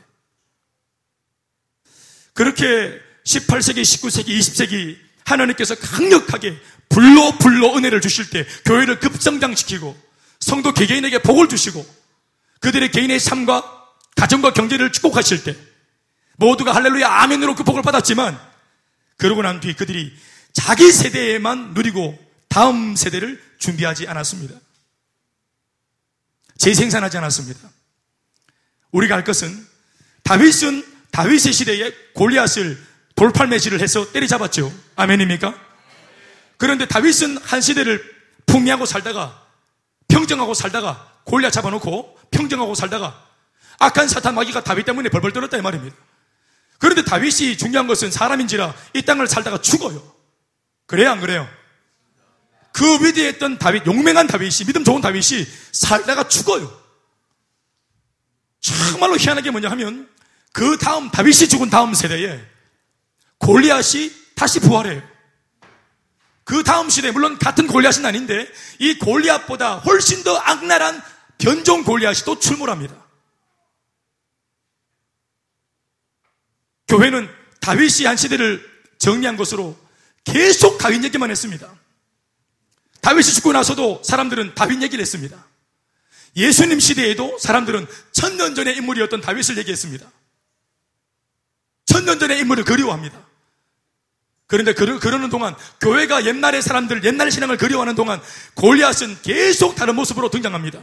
그렇게 2.33 3.08
18세기, 3.29 3.83
19세기, 3.83 4.29
20세기 4.39 4.99
하나님께서 5.25 5.75
강력하게 5.75 6.59
불로 6.89 7.37
불로 7.37 7.77
은혜를 7.77 8.01
주실 8.01 8.31
때 8.31 8.47
교회를 8.65 8.99
급성장시키고 9.01 9.95
성도 10.41 10.73
개개인에게 10.73 11.19
복을 11.19 11.49
주시고 11.49 11.85
그들의 12.61 12.91
개인의 12.91 13.21
삶과 13.21 13.85
가정과 14.17 14.55
경제를 14.55 14.91
축복하실 14.93 15.45
때 15.45 15.57
모두가 16.37 16.75
할렐루야 16.75 17.07
아멘으로 17.07 17.55
그 17.55 17.65
복을 17.65 17.83
받았지만 17.83 18.41
그러고 19.19 19.43
난 19.43 19.61
뒤에 19.61 19.75
그들이 19.75 20.17
자기 20.53 20.91
세대에만 20.91 21.75
누리고 21.75 22.19
다음 22.49 22.97
세대를 22.97 23.41
준비하지 23.59 24.09
않았습니다. 24.09 24.55
재생산하지 26.57 27.19
않았습니다. 27.19 27.69
우리가 28.93 29.15
할 29.17 29.25
것은 29.25 29.67
다윗은 30.23 30.85
다윗의 31.11 31.53
시대에 31.53 31.93
골리앗을 32.15 32.88
돌팔매질을 33.19 33.81
해서 33.81 34.13
때리잡았죠. 34.13 34.73
아멘입니까? 34.95 35.53
그런데 36.57 36.87
다윗은 36.87 37.39
한 37.39 37.61
시대를 37.61 38.01
풍미하고 38.47 38.87
살다가 38.87 39.45
평정하고 40.07 40.55
살다가 40.55 41.21
골리앗 41.25 41.53
잡아놓고 41.53 42.17
평정하고 42.31 42.77
살다가 42.77 43.27
악한 43.81 44.07
사탄 44.07 44.37
마귀가 44.37 44.63
다윗 44.63 44.85
때문에 44.85 45.09
벌벌 45.09 45.33
떨었다 45.33 45.57
이 45.57 45.63
말입니다. 45.63 45.97
그런데 46.79 47.03
다윗이 47.03 47.59
중요한 47.59 47.89
것은 47.89 48.13
사람인지라 48.13 48.73
이 48.95 49.03
땅을 49.03 49.27
살다가 49.27 49.61
죽어요. 49.61 50.01
그래요 50.87 51.11
안 51.11 51.21
그래요? 51.21 51.49
그 52.73 53.05
위대했던 53.05 53.59
다윗, 53.59 53.85
용맹한 53.85 54.29
다윗이 54.29 54.67
믿음 54.67 54.85
좋은 54.85 55.01
다윗이 55.01 55.45
살다가 55.73 56.29
죽어요. 56.29 56.73
정말로 58.61 59.17
희한하게 59.17 59.51
뭐냐 59.51 59.71
하면 59.71 60.09
그 60.53 60.79
다음 60.79 61.11
다윗이 61.11 61.49
죽은 61.49 61.69
다음 61.69 61.95
세대에 61.95 62.58
골리앗이 63.39 64.13
다시 64.35 64.61
부활해요. 64.61 65.03
그 66.45 66.63
다음 66.63 66.89
시대 66.89 67.11
물론 67.11 67.39
같은 67.39 67.67
골리앗은 67.67 68.07
아닌데 68.07 68.51
이 68.79 68.99
골리앗보다 68.99 69.79
훨씬 69.81 70.25
더 70.25 70.37
악랄한 70.37 71.03
변종 71.37 71.85
골리앗이 71.85 72.25
또 72.25 72.39
출몰합니다. 72.39 72.95
교회는 76.89 77.29
다윗이 77.61 78.07
한 78.07 78.17
시대를 78.17 78.67
정리한 78.99 79.37
것으로 79.37 79.77
계속 80.25 80.79
다윗 80.79 81.05
얘기만 81.05 81.31
했습니다. 81.31 81.71
다윗이 83.03 83.25
죽고 83.25 83.53
나서도 83.53 84.03
사람들은 84.03 84.55
다윗 84.55 84.83
얘기를 84.83 85.03
했습니다. 85.03 85.47
예수님 86.37 86.81
시대에도 86.81 87.39
사람들은 87.39 87.87
천년 88.13 88.55
전의 88.55 88.77
인물이었던 88.77 89.21
다윗을 89.21 89.59
얘기했습니다. 89.59 90.11
천년 91.85 92.19
전의 92.19 92.39
인물을 92.41 92.65
그리워합니다. 92.65 93.28
그런데 94.49 94.73
그러, 94.73 94.99
그러는 94.99 95.29
동안 95.29 95.55
교회가 95.81 96.25
옛날의 96.25 96.63
사람들, 96.63 97.05
옛날 97.05 97.31
신앙을 97.31 97.59
그리워하는 97.59 97.95
동안 97.95 98.21
골리앗은 98.55 99.19
계속 99.23 99.77
다른 99.77 99.95
모습으로 99.95 100.31
등장합니다. 100.31 100.81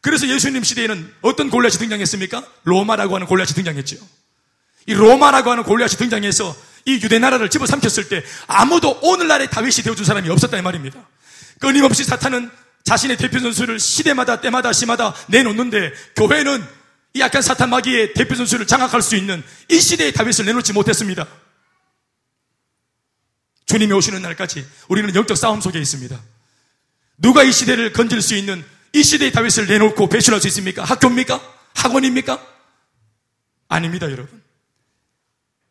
그래서 0.00 0.28
예수님 0.28 0.62
시대에는 0.62 1.12
어떤 1.20 1.50
골리앗이 1.50 1.78
등장했습니까? 1.78 2.44
로마라고 2.62 3.16
하는 3.16 3.26
골리앗이 3.26 3.54
등장했죠. 3.54 3.96
이 4.86 4.94
로마라고 4.94 5.50
하는 5.50 5.64
골리앗이 5.64 5.96
등장해서 5.98 6.56
이 6.86 6.94
유대 7.02 7.18
나라를 7.18 7.50
집어삼켰을 7.50 8.08
때 8.08 8.24
아무도 8.46 9.00
오늘날의 9.02 9.50
다윗이 9.50 9.82
되어준 9.82 10.04
사람이 10.04 10.30
없었다 10.30 10.56
이 10.56 10.62
말입니다. 10.62 11.00
끊임없이 11.58 12.04
사탄은 12.04 12.50
자신의 12.84 13.16
대표 13.16 13.40
선수를 13.40 13.80
시대마다 13.80 14.40
때마다 14.40 14.72
시마다 14.72 15.12
내놓는데 15.26 15.92
교회는 16.14 16.64
이 17.14 17.20
약한 17.20 17.42
사탄 17.42 17.68
마귀의 17.70 18.14
대표 18.14 18.36
선수를 18.36 18.66
장악할 18.66 19.02
수 19.02 19.16
있는 19.16 19.42
이 19.68 19.80
시대의 19.80 20.12
다윗을 20.12 20.44
내놓지 20.46 20.72
못했습니다. 20.72 21.26
주님이 23.68 23.92
오시는 23.92 24.22
날까지 24.22 24.66
우리는 24.88 25.14
영적 25.14 25.36
싸움 25.36 25.60
속에 25.60 25.78
있습니다. 25.78 26.18
누가 27.18 27.42
이 27.42 27.52
시대를 27.52 27.92
건질 27.92 28.22
수 28.22 28.34
있는 28.34 28.64
이 28.94 29.02
시대의 29.02 29.30
다윗을 29.30 29.66
내놓고 29.66 30.08
배출할 30.08 30.40
수 30.40 30.48
있습니까? 30.48 30.82
학교입니까? 30.84 31.40
학원입니까? 31.74 32.44
아닙니다, 33.68 34.10
여러분. 34.10 34.42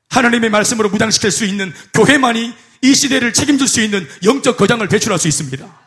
하나님의 0.10 0.52
말씀으로 0.52 0.90
무장시킬 0.90 1.32
수 1.32 1.44
있는 1.44 1.74
교회만이 1.96 2.54
이 2.84 2.94
시대를 2.94 3.34
책임질 3.34 3.68
수 3.68 3.82
있는 3.82 4.08
영적 4.24 4.58
거장을 4.58 4.88
배출할 4.88 5.18
수 5.18 5.28
있습니다. 5.28 5.80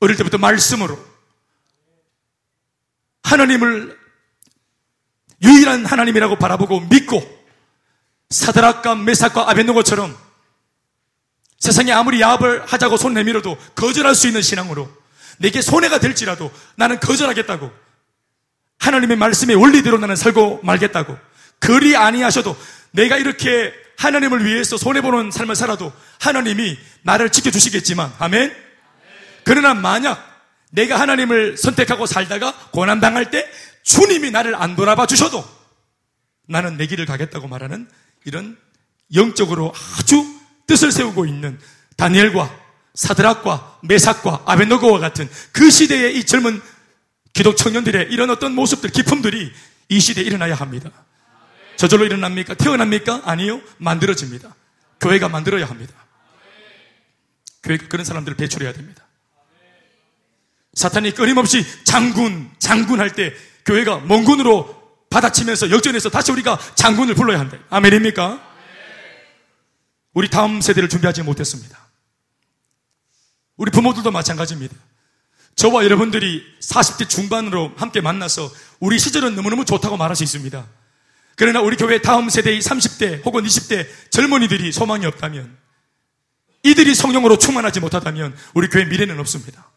어릴 0.00 0.16
때부터 0.16 0.36
말씀으로 0.36 1.02
하나님을 3.22 3.98
유일한 5.42 5.86
하나님이라고 5.86 6.36
바라보고 6.36 6.80
믿고 6.80 7.35
사드락과 8.30 8.96
메삭과 8.96 9.50
아벤노고처럼 9.50 10.16
세상에 11.58 11.92
아무리 11.92 12.20
야합을 12.20 12.64
하자고 12.66 12.96
손 12.96 13.14
내밀어도 13.14 13.56
거절할 13.74 14.14
수 14.14 14.26
있는 14.26 14.42
신앙으로 14.42 14.88
내게 15.38 15.62
손해가 15.62 15.98
될지라도 15.98 16.50
나는 16.76 17.00
거절하겠다고 17.00 17.70
하나님의 18.78 19.16
말씀의 19.16 19.56
원리대로 19.56 19.98
나는 19.98 20.16
살고 20.16 20.60
말겠다고 20.62 21.16
그리 21.58 21.96
아니하셔도 21.96 22.56
내가 22.90 23.16
이렇게 23.16 23.72
하나님을 23.98 24.44
위해서 24.44 24.76
손해보는 24.76 25.30
삶을 25.30 25.56
살아도 25.56 25.92
하나님이 26.20 26.78
나를 27.02 27.30
지켜주시겠지만 27.30 28.12
아멘? 28.18 28.54
그러나 29.44 29.74
만약 29.74 30.22
내가 30.70 31.00
하나님을 31.00 31.56
선택하고 31.56 32.06
살다가 32.06 32.52
고난당할 32.72 33.30
때 33.30 33.48
주님이 33.82 34.30
나를 34.30 34.54
안 34.54 34.76
돌아봐 34.76 35.06
주셔도 35.06 35.44
나는 36.48 36.76
내 36.76 36.86
길을 36.86 37.06
가겠다고 37.06 37.48
말하는 37.48 37.88
이런 38.26 38.58
영적으로 39.14 39.72
아주 39.98 40.26
뜻을 40.66 40.92
세우고 40.92 41.26
있는 41.26 41.58
다니엘과 41.96 42.66
사드락과 42.94 43.78
메삭과 43.84 44.42
아벤노고와 44.46 44.98
같은 44.98 45.28
그 45.52 45.70
시대의 45.70 46.18
이 46.18 46.24
젊은 46.24 46.60
기독 47.32 47.56
청년들의 47.56 48.08
이런 48.10 48.30
어떤 48.30 48.54
모습들, 48.54 48.90
기품들이 48.90 49.52
이 49.88 50.00
시대에 50.00 50.24
일어나야 50.24 50.54
합니다. 50.54 50.90
저절로 51.76 52.04
일어납니까? 52.04 52.54
태어납니까? 52.54 53.22
아니요. 53.24 53.60
만들어집니다. 53.78 54.54
교회가 55.00 55.28
만들어야 55.28 55.66
합니다. 55.66 55.94
교회가 57.62 57.86
그런 57.88 58.04
사람들을 58.04 58.36
배출해야 58.36 58.72
됩니다. 58.72 59.04
사탄이 60.74 61.12
끊임없이 61.12 61.64
장군, 61.84 62.50
장군 62.58 62.98
할 62.98 63.10
때 63.14 63.34
교회가 63.64 63.98
몽군으로 63.98 64.75
받아치면서 65.10 65.70
역전해서 65.70 66.10
다시 66.10 66.32
우리가 66.32 66.58
장군을 66.74 67.14
불러야 67.14 67.38
한다. 67.38 67.58
아멘입니까? 67.70 68.42
우리 70.12 70.28
다음 70.30 70.60
세대를 70.60 70.88
준비하지 70.88 71.22
못했습니다. 71.22 71.78
우리 73.56 73.70
부모들도 73.70 74.10
마찬가지입니다. 74.10 74.74
저와 75.56 75.84
여러분들이 75.84 76.44
40대 76.60 77.08
중반으로 77.08 77.72
함께 77.76 78.00
만나서 78.00 78.50
우리 78.78 78.98
시절은 78.98 79.34
너무너무 79.34 79.64
좋다고 79.64 79.96
말할 79.96 80.14
수 80.14 80.22
있습니다. 80.22 80.66
그러나 81.36 81.60
우리 81.60 81.76
교회 81.76 82.00
다음 82.00 82.28
세대의 82.28 82.60
30대 82.60 83.24
혹은 83.24 83.44
20대 83.44 83.86
젊은이들이 84.10 84.72
소망이 84.72 85.06
없다면 85.06 85.56
이들이 86.62 86.94
성령으로 86.94 87.38
충만하지 87.38 87.80
못하다면 87.80 88.36
우리 88.54 88.68
교회 88.68 88.84
미래는 88.84 89.18
없습니다. 89.20 89.70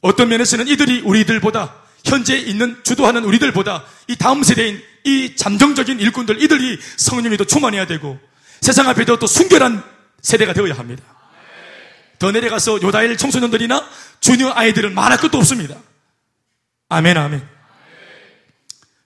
어떤 0.00 0.28
면에서는 0.28 0.68
이들이 0.68 1.00
우리들보다 1.00 1.83
현재 2.04 2.36
있는 2.36 2.78
주도하는 2.84 3.24
우리들보다 3.24 3.84
이 4.08 4.16
다음 4.16 4.42
세대인 4.42 4.82
이 5.04 5.36
잠정적인 5.36 6.00
일꾼들 6.00 6.42
이들이 6.42 6.78
성령이 6.96 7.36
더 7.36 7.44
충만해야 7.44 7.86
되고 7.86 8.18
세상 8.60 8.88
앞에도 8.88 9.18
또 9.18 9.26
순결한 9.26 9.82
세대가 10.22 10.52
되어야 10.52 10.74
합니다. 10.74 11.02
더 12.18 12.30
내려가서 12.30 12.80
요다일 12.82 13.16
청소년들이나 13.16 13.86
주니어 14.20 14.52
아이들은 14.54 14.94
말할 14.94 15.18
것도 15.18 15.38
없습니다. 15.38 15.76
아멘 16.88 17.16
아멘. 17.16 17.46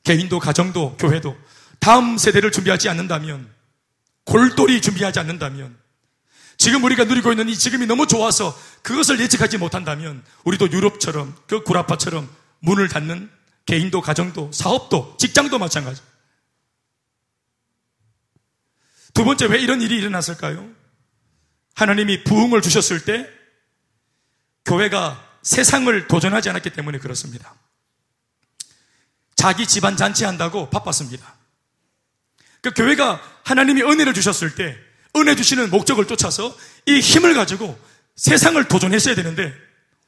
개인도 0.05 0.39
가정도 0.39 0.97
교회도 0.97 1.37
다음 1.81 2.19
세대를 2.19 2.53
준비하지 2.53 2.89
않는다면 2.89 3.49
골똘히 4.25 4.81
준비하지 4.81 5.19
않는다면 5.21 5.77
지금 6.57 6.83
우리가 6.85 7.05
누리고 7.05 7.31
있는 7.31 7.49
이 7.49 7.57
지금이 7.57 7.87
너무 7.87 8.07
좋아서 8.07 8.59
그것을 8.83 9.21
예측하지 9.21 9.59
못한다면 9.59 10.23
우리도 10.45 10.71
유럽처럼 10.73 11.35
그 11.47 11.63
구라파처럼 11.63 12.29
문을 12.61 12.89
닫는 12.89 13.31
개인도 13.67 14.01
가정도 14.01 14.51
사업도 14.53 15.17
직장도 15.19 15.59
마찬가지. 15.59 16.03
두 19.15 19.25
번째 19.25 19.47
왜 19.47 19.59
이런 19.61 19.83
일이 19.83 19.97
일어났을까요? 19.97 20.69
하나님이 21.75 22.25
부흥을 22.25 22.63
주셨을 22.63 23.05
때 23.05 23.29
교회가 24.65 25.25
세상을 25.43 26.09
도전하지 26.09 26.51
않았기 26.51 26.71
때문에 26.71 26.99
그렇습니다. 26.99 27.55
자기 29.35 29.67
집안 29.67 29.97
잔치한다고 29.97 30.71
바빴습니다. 30.71 31.37
그 32.61 32.73
교회가 32.73 33.23
하나님이 33.45 33.83
은혜를 33.83 34.15
주셨을 34.15 34.55
때 34.55 34.77
은혜 35.17 35.37
주시는 35.37 35.71
목적을 35.71 36.07
쫓아서 36.07 36.57
이 36.87 36.99
힘을 37.01 37.35
가지고 37.35 37.79
세상을 38.17 38.63
도전했어야 38.67 39.15
되는데 39.15 39.55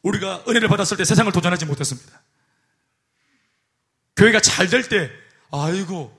우리가 0.03 0.45
은혜를 0.49 0.69
받았을 0.69 0.97
때 0.97 1.05
세상을 1.05 1.31
도전하지 1.33 1.65
못했습니다. 1.67 2.23
교회가 4.16 4.40
잘 4.40 4.68
될 4.68 4.88
때, 4.88 5.11
아이고, 5.51 6.18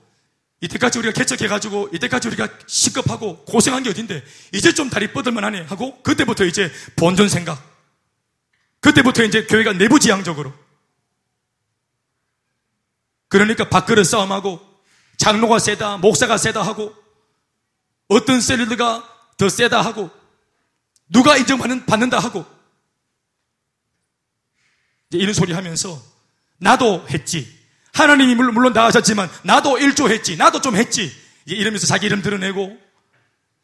이때까지 0.60 0.98
우리가 0.98 1.12
개척해가지고, 1.12 1.90
이때까지 1.92 2.28
우리가 2.28 2.48
시급하고 2.66 3.44
고생한 3.44 3.82
게 3.82 3.90
어딘데, 3.90 4.24
이제 4.52 4.72
좀 4.72 4.90
다리 4.90 5.12
뻗을만 5.12 5.44
하네 5.44 5.62
하고, 5.62 6.02
그때부터 6.02 6.44
이제 6.44 6.70
본전 6.96 7.28
생각. 7.28 7.60
그때부터 8.80 9.22
이제 9.24 9.46
교회가 9.46 9.74
내부지향적으로. 9.74 10.52
그러니까 13.28 13.68
밥그릇 13.70 14.04
싸움하고 14.06 14.60
장로가 15.16 15.58
세다, 15.58 15.98
목사가 15.98 16.36
세다 16.36 16.62
하고 16.62 16.94
어떤 18.08 18.40
셀러드가 18.42 19.08
더 19.38 19.48
세다 19.48 19.80
하고 19.80 20.10
누가 21.08 21.36
인정받는 21.38 21.86
받는다 21.86 22.18
하고 22.18 22.44
이런 25.12 25.32
소리 25.32 25.52
하면서 25.52 26.02
나도 26.58 27.06
했지. 27.08 27.61
하나님이 27.92 28.34
물론 28.34 28.72
나아졌지만 28.72 29.30
나도 29.42 29.78
일조했지. 29.78 30.36
나도 30.36 30.60
좀 30.60 30.76
했지. 30.76 31.12
이러면서 31.44 31.86
자기 31.86 32.06
이름 32.06 32.22
드러내고 32.22 32.78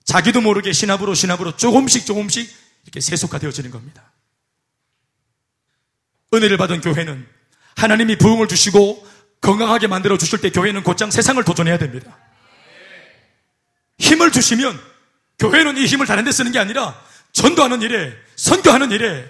자기도 0.04 0.40
모르게 0.40 0.72
신압으로 0.72 1.14
신압으로 1.14 1.56
조금씩 1.56 2.06
조금씩 2.06 2.50
이렇게 2.84 3.00
세속화되어지는 3.00 3.70
겁니다. 3.70 4.12
은혜를 6.32 6.56
받은 6.56 6.80
교회는 6.80 7.26
하나님이 7.76 8.16
부흥을 8.16 8.48
주시고 8.48 9.06
건강하게 9.40 9.86
만들어 9.86 10.18
주실 10.18 10.40
때 10.40 10.50
교회는 10.50 10.82
곧장 10.82 11.10
세상을 11.10 11.42
도전해야 11.44 11.78
됩니다. 11.78 12.18
힘을 13.98 14.32
주시면 14.32 14.78
교회는 15.38 15.76
이 15.76 15.86
힘을 15.86 16.06
다른 16.06 16.24
데 16.24 16.32
쓰는 16.32 16.52
게 16.52 16.58
아니라 16.58 17.00
전도하는 17.32 17.82
일에, 17.82 18.12
선교하는 18.36 18.90
일에, 18.90 19.28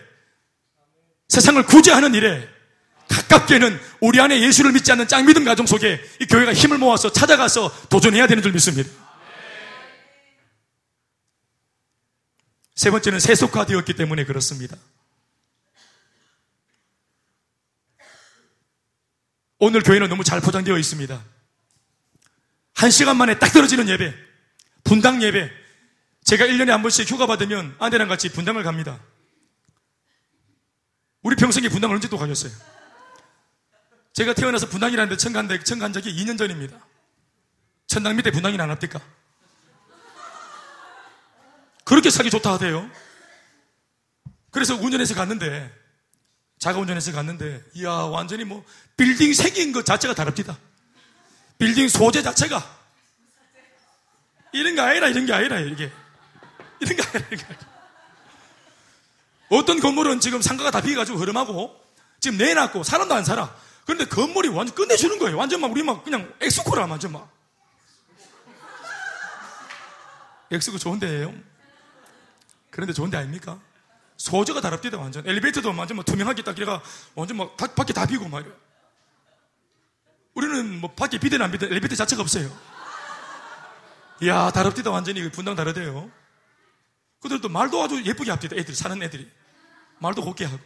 세상을 1.29 1.63
구제하는 1.65 2.15
일에 2.15 2.49
가깝게는 3.29 3.79
우리 4.01 4.21
안에 4.21 4.41
예수를 4.41 4.73
믿지 4.73 4.91
않는 4.93 5.07
짱 5.07 5.27
믿음 5.27 5.45
가정 5.45 5.67
속에 5.67 6.01
이 6.21 6.27
교회가 6.27 6.55
힘을 6.55 6.79
모아서 6.79 7.13
찾아가서 7.13 7.89
도전해야 7.89 8.27
되는 8.27 8.43
줄 8.43 8.53
믿습니다. 8.53 8.91
세 12.75 12.91
번째는 12.91 13.21
세속화되었기 13.21 13.95
때문에 13.95 14.25
그렇습니다. 14.25 14.77
오늘 19.59 19.83
교회는 19.83 20.09
너무 20.09 20.25
잘 20.25 20.41
포장되어 20.41 20.79
있습니다. 20.79 21.23
한 22.75 22.91
시간 22.91 23.17
만에 23.17 23.39
딱 23.39 23.53
떨어지는 23.53 23.89
예배, 23.89 24.15
분당 24.85 25.21
예배. 25.21 25.51
제가 26.25 26.45
1년에 26.47 26.69
한 26.69 26.83
번씩 26.83 27.11
휴가 27.11 27.27
받으면 27.27 27.75
아내랑 27.81 28.07
같이 28.09 28.29
분당을 28.31 28.63
갑니다. 28.63 29.01
우리 31.23 31.35
평생에 31.35 31.69
분당을 31.69 31.97
언제 31.97 32.09
또 32.09 32.17
가셨어요? 32.17 32.78
제가 34.19 34.35
태어나서 34.35 34.69
분당이라는 34.69 35.11
데 35.11 35.17
처음 35.17 35.33
간, 35.33 35.49
처음 35.63 35.79
간 35.79 35.93
적이 35.93 36.13
2년 36.13 36.37
전입니다. 36.37 36.77
천당 37.87 38.17
밑에 38.17 38.33
분당이 38.33 38.61
안 38.61 38.69
합니까? 38.69 39.01
그렇게 41.85 42.11
살기 42.11 42.29
좋다 42.29 42.55
하대요. 42.55 42.91
그래서 44.51 44.75
운전해서 44.75 45.15
갔는데, 45.15 45.73
자가 46.59 46.81
운전해서 46.81 47.13
갔는데, 47.13 47.63
이야, 47.75 47.91
완전히 47.91 48.43
뭐, 48.43 48.65
빌딩 48.97 49.33
생긴 49.33 49.71
것 49.71 49.87
자체가 49.87 50.15
다릅니다. 50.15 50.59
빌딩 51.57 51.89
소재 51.89 52.21
자체가. 52.21 52.61
이런 54.51 54.75
게 54.75 54.81
아니라, 54.81 55.07
이런 55.07 55.27
게 55.27 55.33
아니라, 55.33 55.61
이게. 55.61 55.93
이런 56.81 56.97
게 56.97 57.03
아니라, 57.05 57.27
이런 57.31 57.39
게 57.39 57.45
아니라. 57.45 57.69
어떤 59.51 59.79
건물은 59.79 60.19
지금 60.19 60.43
상가가 60.43 60.73
다 60.73 60.81
비어가지고 60.81 61.19
흐름하고, 61.19 61.81
지금 62.19 62.37
내놨고, 62.37 62.83
사람도 62.83 63.15
안 63.15 63.25
살아. 63.25 63.68
그런데 63.89 64.05
건물이 64.05 64.49
완전 64.51 64.75
끝내주는 64.77 65.19
거예요. 65.19 65.39
완전 65.39 65.63
막, 65.63 65.73
우리 65.73 65.83
막, 65.83 66.05
그냥 66.05 66.31
엑스코라, 66.43 66.85
완전 66.85 67.11
막. 67.11 67.33
엑스코 70.51 70.77
좋은데요? 70.77 71.33
그런데 72.69 72.93
좋은 72.93 73.09
데 73.09 73.17
아닙니까? 73.17 73.59
소저가 74.19 74.61
다릅니다, 74.61 74.99
완전. 74.99 75.27
엘리베이터도 75.27 75.75
완전 75.75 75.95
뭐 75.95 76.05
투명하게 76.05 76.43
딱 76.43 76.55
이래가 76.59 76.83
완전 77.15 77.39
막 77.39 77.57
다, 77.57 77.67
밖에 77.69 77.95
다 77.95 78.05
비고 78.05 78.29
말이야. 78.29 78.53
우리는 80.35 80.81
뭐 80.83 80.93
밖에 80.93 81.19
비대는 81.19 81.47
안 81.47 81.51
비대, 81.51 81.65
엘리베이터 81.65 81.97
자체가 81.97 82.21
없어요. 82.21 82.55
이야, 84.21 84.51
다릅니다, 84.51 84.91
완전히. 84.91 85.23
그 85.23 85.31
분당 85.31 85.57
다르대요. 85.57 86.11
그들도 87.23 87.49
말도 87.49 87.83
아주 87.83 88.05
예쁘게 88.05 88.33
합니다, 88.33 88.55
애들이, 88.55 88.77
사는 88.77 89.03
애들이. 89.03 89.33
말도 89.99 90.23
곱게 90.23 90.45
하고. 90.45 90.63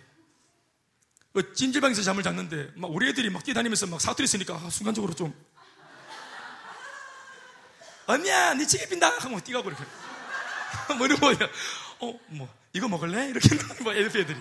그 1.33 1.53
찜질방에서 1.55 2.03
잠을 2.03 2.23
잤는데, 2.23 2.73
막 2.77 2.91
우리 2.91 3.09
애들이 3.09 3.31
막 3.31 3.43
뛰다니면서 3.43 3.87
막 3.87 4.01
사투리 4.01 4.27
쓰니까 4.27 4.55
아, 4.55 4.69
순간적으로 4.71 5.15
좀. 5.15 5.35
언니야, 8.07 8.55
네 8.55 8.67
책에 8.67 8.89
빈다! 8.89 9.09
하고 9.09 9.41
뛰가고 9.41 9.69
이렇게. 9.71 9.85
뭐는 10.99 11.19
뭐야. 11.21 11.37
어, 12.01 12.21
뭐, 12.29 12.49
이거 12.73 12.89
먹을래? 12.89 13.29
이렇게 13.29 13.49
뭐 13.83 13.95
애들이. 13.95 14.37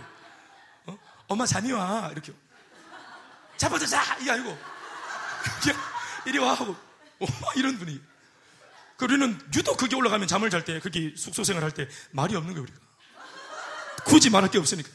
어? 0.88 0.98
엄마 1.28 1.46
잠이 1.46 1.72
와. 1.72 2.10
이렇게. 2.12 2.34
잡아줘, 3.58 3.86
자! 3.86 4.18
이게 4.20 4.32
아니고. 4.32 4.58
이리 6.26 6.40
와. 6.40 6.54
하고. 6.54 6.76
어, 7.20 7.26
이런 7.56 7.78
분이. 7.78 8.02
우리는 9.02 9.40
유독 9.56 9.78
그게 9.78 9.96
올라가면 9.96 10.28
잠을 10.28 10.50
잘 10.52 10.64
때, 10.64 10.80
그게 10.80 11.14
숙소 11.18 11.44
생활 11.44 11.64
할 11.64 11.72
때 11.72 11.88
말이 12.12 12.36
없는 12.36 12.54
거예요, 12.54 12.64
우리가. 12.64 12.80
굳이 14.06 14.30
말할 14.30 14.52
게 14.52 14.60
없으니까. 14.60 14.90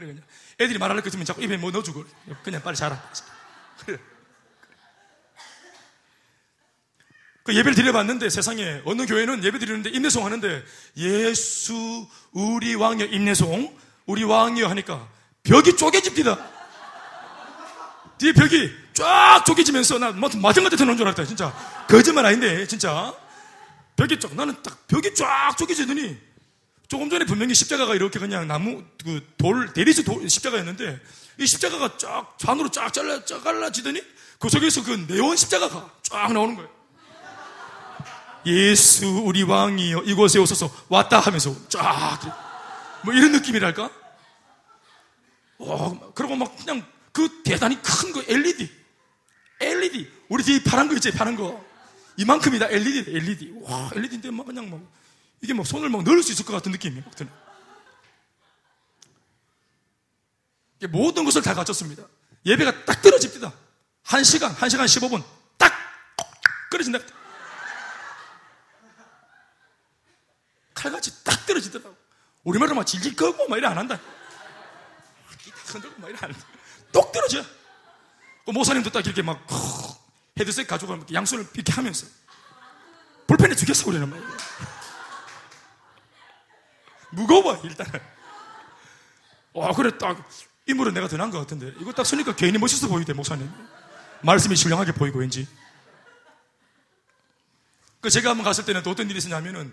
그래, 0.00 0.14
그냥. 0.14 0.22
애들이 0.58 0.78
말할 0.78 1.02
거 1.02 1.08
있으면 1.08 1.26
자꾸 1.26 1.42
입에 1.42 1.58
뭐 1.58 1.70
넣어주고. 1.70 2.04
그냥 2.42 2.62
빨리 2.62 2.74
자라. 2.74 3.02
그래. 3.84 3.98
그 7.42 7.54
예배를 7.54 7.74
드려봤는데 7.74 8.30
세상에 8.30 8.80
어느 8.86 9.04
교회는 9.04 9.44
예배 9.44 9.58
드리는데 9.58 9.90
임내송 9.90 10.24
하는데 10.24 10.64
예수 10.96 12.08
우리 12.32 12.74
왕여 12.74 13.06
임내송 13.06 13.78
우리 14.06 14.24
왕여 14.24 14.68
하니까 14.68 15.08
벽이 15.42 15.76
쪼개집니다. 15.76 16.38
뒤에 18.18 18.32
벽이 18.32 18.70
쫙 18.92 19.44
쪼개지면서 19.44 19.98
나 19.98 20.12
마지막에 20.12 20.76
드는 20.76 20.96
줄 20.96 21.06
알았다 21.06 21.24
진짜 21.24 21.52
거짓말 21.88 22.26
아닌데 22.26 22.66
진짜 22.66 23.14
벽이 23.96 24.20
쫙 24.20 24.34
나는 24.34 24.62
딱 24.62 24.86
벽이 24.86 25.14
쫙 25.14 25.56
쪼개지더니 25.56 26.29
조금 26.90 27.08
전에 27.08 27.24
분명히 27.24 27.54
십자가가 27.54 27.94
이렇게 27.94 28.18
그냥 28.18 28.48
나무 28.48 28.82
그 29.04 29.20
돌 29.38 29.72
대리수 29.72 30.02
돌, 30.02 30.28
십자가였는데 30.28 31.00
이 31.38 31.46
십자가가 31.46 31.96
쫙 31.96 32.36
좌으로 32.36 32.68
쫙 32.72 32.92
잘라 32.92 33.24
잘라지더니 33.24 34.02
그 34.40 34.48
속에서 34.48 34.82
그 34.82 35.06
네온 35.08 35.36
십자가가 35.36 35.88
쫙 36.02 36.32
나오는 36.32 36.56
거예요. 36.56 36.68
예수 38.46 39.06
우리 39.24 39.44
왕이여 39.44 40.02
이곳에 40.02 40.40
오셔서 40.40 40.68
왔다 40.88 41.20
하면서 41.20 41.54
쫙 41.68 42.18
뭐 43.04 43.14
이런 43.14 43.30
느낌이랄까? 43.32 43.88
어, 45.58 46.12
그리고 46.14 46.34
막 46.36 46.56
그냥 46.56 46.84
그 47.12 47.42
대단히 47.44 47.80
큰 47.80 48.12
거 48.12 48.20
LED 48.26 48.68
LED 49.60 50.10
우리 50.28 50.42
뒤에 50.42 50.62
파란 50.64 50.88
거 50.88 50.94
있지 50.94 51.12
파란 51.12 51.36
거. 51.36 51.64
이만큼이다 52.16 52.66
LED 52.68 53.16
LED 53.16 53.52
와 53.62 53.90
LED인데 53.94 54.30
막 54.32 54.44
그냥 54.44 54.68
막 54.68 54.80
이게 55.42 55.54
막 55.54 55.66
손을 55.66 55.88
막 55.88 56.02
넣을 56.02 56.22
수 56.22 56.32
있을 56.32 56.44
것 56.44 56.52
같은 56.52 56.72
느낌이 56.72 57.00
막 57.00 57.14
드는 57.16 57.32
모든 60.90 61.24
것을 61.24 61.42
다 61.42 61.54
갖췄습니다 61.54 62.04
예배가 62.46 62.84
딱 62.84 63.02
떨어집니다 63.02 63.52
한 64.02 64.24
시간 64.24 64.50
한 64.52 64.68
시간 64.68 64.86
15분 64.86 65.22
딱 65.58 65.72
끊어진다 66.70 66.98
칼같이 70.80 71.22
딱 71.24 71.44
떨어지더라고. 71.44 71.94
우리말로 72.42 72.74
막 72.74 72.86
질질 72.86 73.14
끄고 73.14 73.48
막 73.48 73.58
이래 73.58 73.66
안 73.66 73.76
한다. 73.76 74.00
기타 75.38 75.74
흔들고 75.74 76.00
막 76.00 76.08
이래 76.08 76.18
안 76.22 76.32
한다. 76.32 76.46
똑 76.90 77.12
떨어져. 77.12 77.44
그 78.46 78.50
모사님도 78.50 78.90
딱 78.90 79.04
이렇게 79.04 79.20
막 79.20 79.46
헤드셋 80.38 80.66
가지고 80.66 80.98
양손을 81.12 81.46
이렇게 81.52 81.70
하면서 81.72 82.06
불펜에 83.26 83.54
죽였어 83.54 83.88
우리는 83.88 84.08
막. 84.08 84.18
무거워 87.10 87.60
일단은. 87.64 88.00
와 89.52 89.72
그래 89.72 89.96
딱 89.98 90.28
인물은 90.66 90.94
내가 90.94 91.08
더 91.08 91.16
나은 91.16 91.30
것 91.30 91.38
같은데 91.38 91.72
이거 91.80 91.92
딱 91.92 92.04
쓰니까 92.06 92.34
괜히 92.36 92.58
멋있어 92.58 92.88
보이대 92.88 93.12
목사님. 93.12 93.50
말씀이 94.22 94.54
신령하게 94.54 94.92
보이고 94.92 95.18
왠지. 95.18 95.46
그 98.00 98.08
제가 98.10 98.30
한번 98.30 98.44
갔을 98.44 98.64
때는 98.64 98.82
또 98.82 98.90
어떤 98.90 99.08
일이 99.10 99.18
있었냐면은 99.18 99.72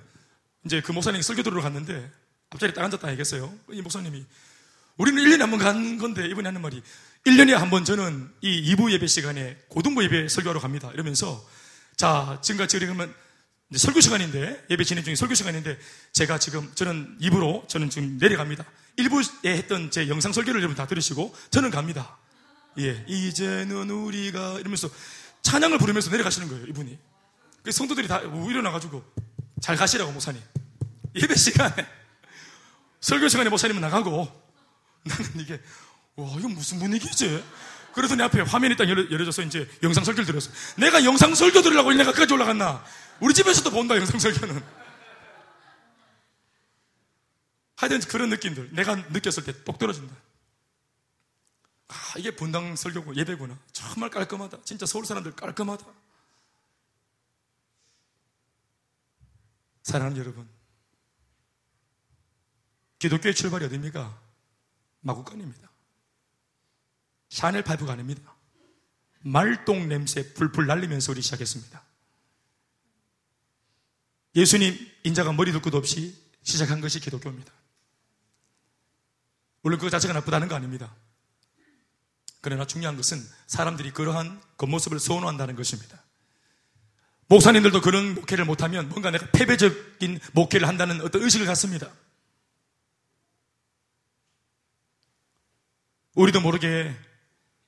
이제 0.65 0.81
그 0.81 0.91
목사님이 0.91 1.23
설교 1.23 1.43
들으러 1.43 1.61
갔는데 1.61 2.11
앞자리에 2.49 2.73
딱 2.73 2.83
앉았다 2.83 3.09
얘기했어요. 3.11 3.53
이 3.71 3.81
목사님이 3.81 4.25
우리는 4.97 5.23
1년에 5.23 5.39
한번 5.39 5.59
가는 5.59 5.97
건데 5.97 6.25
이분이 6.27 6.45
하는 6.45 6.61
말이 6.61 6.81
1년에 7.25 7.51
한 7.53 7.69
번 7.69 7.85
저는 7.85 8.33
이 8.41 8.73
2부 8.75 8.91
예배 8.91 9.07
시간에 9.07 9.57
고등부 9.69 10.03
예배 10.03 10.27
설교하러 10.29 10.59
갑니다. 10.59 10.91
이러면서 10.93 11.45
자, 11.95 12.39
지금같이 12.41 12.79
그러면 12.79 13.13
설교 13.75 13.99
시간인데 13.99 14.65
예배 14.69 14.83
진행 14.85 15.03
중에 15.03 15.15
설교 15.15 15.33
시간인데 15.33 15.77
제가 16.13 16.39
지금 16.39 16.71
저는 16.73 17.17
2부로 17.19 17.67
저는 17.67 17.89
지금 17.89 18.17
내려갑니다. 18.17 18.65
1부에 18.97 19.45
했던 19.45 19.91
제 19.91 20.07
영상 20.07 20.31
설교를 20.31 20.61
여러분 20.61 20.75
다 20.75 20.87
들으시고 20.87 21.35
저는 21.51 21.69
갑니다. 21.69 22.17
예, 22.79 23.03
이제는 23.07 23.89
우리가 23.89 24.59
이러면서 24.59 24.89
찬양을 25.41 25.79
부르면서 25.79 26.11
내려가시는 26.11 26.47
거예요, 26.47 26.65
이분이. 26.67 26.97
그 27.63 27.71
성도들이 27.71 28.07
다 28.07 28.19
일어나가지고 28.21 29.03
잘 29.61 29.75
가시라고 29.75 30.11
목사님. 30.13 30.41
예배 31.15 31.35
시간에 31.35 31.85
설교 33.01 33.27
시간에 33.27 33.49
목사님은 33.49 33.81
나가고 33.81 34.31
나는 35.03 35.39
이게 35.39 35.59
와 36.15 36.29
이건 36.37 36.53
무슨 36.53 36.79
분위기지? 36.79 37.43
그래서 37.97 38.15
내 38.15 38.23
앞에 38.25 38.41
화면이 38.41 38.77
딱 38.77 38.87
열어, 38.87 39.09
열어져서 39.09 39.41
이제 39.41 39.67
영상 39.81 40.03
설교를 40.03 40.27
들었어. 40.27 40.51
내가 40.77 41.03
영상 41.03 41.33
설교 41.33 41.63
들으려고 41.63 41.91
내가 41.93 42.11
끝까지 42.11 42.31
올라갔나? 42.31 42.85
우리 43.19 43.33
집에서도 43.33 43.71
본다, 43.71 43.97
영상 43.97 44.19
설교는. 44.19 44.63
하여튼 47.75 47.99
그런 48.01 48.29
느낌들. 48.29 48.69
내가 48.73 48.95
느꼈을 48.95 49.43
때 49.45 49.63
똑 49.63 49.79
떨어진다. 49.79 50.15
아, 51.87 51.95
이게 52.17 52.35
분당 52.35 52.75
설교고 52.75 53.15
예배구나. 53.15 53.57
정말 53.71 54.11
깔끔하다. 54.11 54.59
진짜 54.63 54.85
서울 54.85 55.03
사람들 55.03 55.35
깔끔하다. 55.35 55.83
사랑하는 59.81 60.17
여러분. 60.17 60.47
기독교의 62.99 63.33
출발이 63.33 63.65
어디입니까? 63.65 64.15
마구간입니다. 65.01 65.67
샤넬 67.29 67.63
five가 67.63 67.93
아닙니다. 67.93 68.35
말똥 69.21 69.89
냄새 69.89 70.33
풀풀 70.33 70.67
날리면서 70.67 71.11
우리 71.11 71.21
시작했습니다. 71.21 71.83
예수님 74.35 74.77
인자가 75.03 75.33
머리 75.33 75.51
둘 75.51 75.61
곳 75.61 75.73
없이 75.73 76.15
시작한 76.43 76.79
것이 76.79 76.99
기독교입니다. 76.99 77.51
물론 79.61 79.79
그 79.79 79.89
자체가 79.89 80.13
나쁘다는 80.13 80.47
거 80.47 80.55
아닙니다. 80.55 80.95
그러나 82.41 82.65
중요한 82.65 82.95
것은 82.95 83.21
사람들이 83.47 83.91
그러한 83.91 84.41
겉모습을 84.57 84.99
선호한다는 84.99 85.55
것입니다. 85.55 86.01
목사님들도 87.27 87.81
그런 87.81 88.15
목회를 88.15 88.45
못하면 88.45 88.87
뭔가 88.87 89.11
내가 89.11 89.29
패배적인 89.31 90.19
목회를 90.33 90.67
한다는 90.67 91.01
어떤 91.01 91.23
의식을 91.23 91.45
갖습니다. 91.45 91.91
우리도 96.13 96.39
모르게 96.39 96.95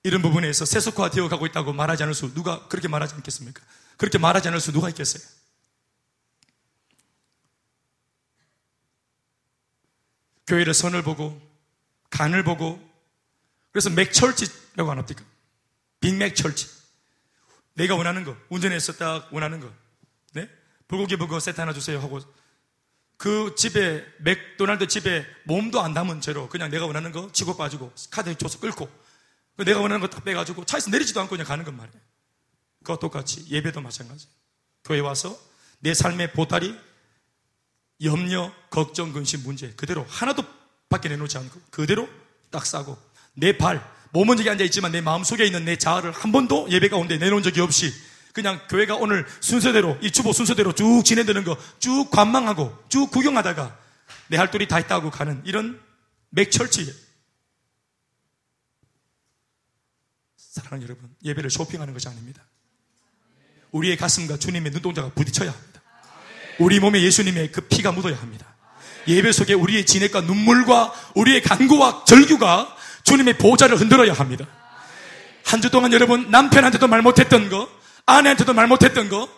이런 0.03 0.21
부분에서 0.21 0.65
세속화되어 0.65 1.27
가고 1.27 1.45
있다고 1.45 1.73
말하지 1.73 2.03
않을 2.03 2.13
수 2.13 2.33
누가 2.33 2.67
그렇게 2.67 2.87
말하지 2.87 3.15
않겠습니까? 3.15 3.61
그렇게 3.97 4.17
말하지 4.17 4.47
않을 4.47 4.59
수 4.59 4.71
누가 4.71 4.87
있겠어요? 4.89 5.21
교회를 10.47 10.73
선을 10.73 11.03
보고 11.03 11.39
간을 12.09 12.43
보고 12.43 12.79
그래서 13.71 13.89
맥철치라고 13.89 14.89
안 14.89 14.97
합니까? 14.97 15.23
빅맥철치 15.99 16.67
내가 17.73 17.95
원하는 17.95 18.23
거 18.23 18.35
운전해서 18.49 18.93
딱 18.93 19.31
원하는 19.31 19.59
거 19.59 19.71
네? 20.33 20.49
불고기 20.87 21.17
버거 21.17 21.39
세트 21.39 21.59
하나 21.59 21.73
주세요 21.73 21.99
하고 21.99 22.19
그 23.17 23.53
집에 23.55 24.05
맥도날드 24.19 24.87
집에 24.87 25.25
몸도 25.43 25.81
안 25.81 25.93
담은 25.93 26.21
채로 26.21 26.47
그냥 26.49 26.71
내가 26.71 26.85
원하는 26.85 27.11
거 27.11 27.31
치고 27.31 27.57
빠지고 27.57 27.91
카드 28.09 28.33
줘서 28.37 28.59
끌고 28.59 28.89
내가 29.63 29.79
원하는 29.79 30.01
거딱 30.01 30.23
빼가지고 30.23 30.65
차에서 30.65 30.89
내리지도 30.89 31.19
않고 31.21 31.31
그냥 31.31 31.45
가는 31.45 31.63
것 31.65 31.73
말이에요. 31.73 32.01
그와 32.83 32.97
똑같이 32.99 33.45
예배도 33.49 33.81
마찬가지. 33.81 34.27
교회 34.83 34.99
와서 34.99 35.37
내 35.79 35.93
삶의 35.93 36.33
보따리, 36.33 36.75
염려, 38.03 38.51
걱정, 38.69 39.11
근심, 39.11 39.43
문제 39.43 39.71
그대로 39.71 40.05
하나도 40.07 40.43
밖에 40.87 41.09
내놓지 41.09 41.37
않고 41.37 41.59
그대로 41.69 42.07
딱 42.49 42.65
싸고 42.65 42.97
내 43.33 43.57
발, 43.57 43.85
몸은 44.11 44.37
저기 44.37 44.49
앉아있지만 44.49 44.91
내 44.91 45.01
마음속에 45.01 45.45
있는 45.45 45.65
내 45.65 45.75
자아를 45.77 46.11
한 46.11 46.31
번도 46.31 46.67
예배 46.71 46.89
가운데 46.89 47.17
내놓은 47.17 47.43
적이 47.43 47.61
없이 47.61 47.93
그냥 48.33 48.59
교회가 48.69 48.95
오늘 48.95 49.25
순서대로 49.41 49.97
이 50.01 50.11
주보 50.11 50.31
순서대로 50.33 50.73
쭉 50.73 51.03
진행되는 51.03 51.43
거 51.43 51.57
쭉 51.79 52.09
관망하고 52.09 52.75
쭉 52.89 53.11
구경하다가 53.11 53.77
내할 54.27 54.49
도리 54.49 54.67
다 54.67 54.77
했다고 54.77 55.11
가는 55.11 55.41
이런 55.45 55.79
맥철치 56.29 57.08
사랑하는 60.49 60.83
여러분 60.83 61.09
예배를 61.23 61.49
쇼핑하는 61.49 61.93
것이 61.93 62.07
아닙니다. 62.07 62.41
우리의 63.71 63.97
가슴과 63.97 64.37
주님의 64.37 64.71
눈동자가 64.71 65.09
부딪혀야 65.09 65.51
합니다. 65.51 65.81
우리 66.57 66.79
몸에 66.79 67.01
예수님의 67.01 67.51
그 67.51 67.61
피가 67.61 67.91
묻어야 67.91 68.15
합니다. 68.17 68.47
예배 69.07 69.31
속에 69.31 69.53
우리의 69.53 69.85
진액과 69.85 70.21
눈물과 70.21 70.93
우리의 71.15 71.41
간구와 71.43 72.03
절규가 72.05 72.75
주님의 73.03 73.37
보좌를 73.37 73.79
흔들어야 73.79 74.13
합니다. 74.13 74.45
한 75.45 75.61
주 75.61 75.69
동안 75.69 75.93
여러분 75.93 76.29
남편한테도 76.29 76.87
말 76.87 77.01
못했던 77.01 77.49
거 77.49 77.69
아내한테도 78.05 78.53
말 78.53 78.67
못했던 78.67 79.09
거 79.09 79.29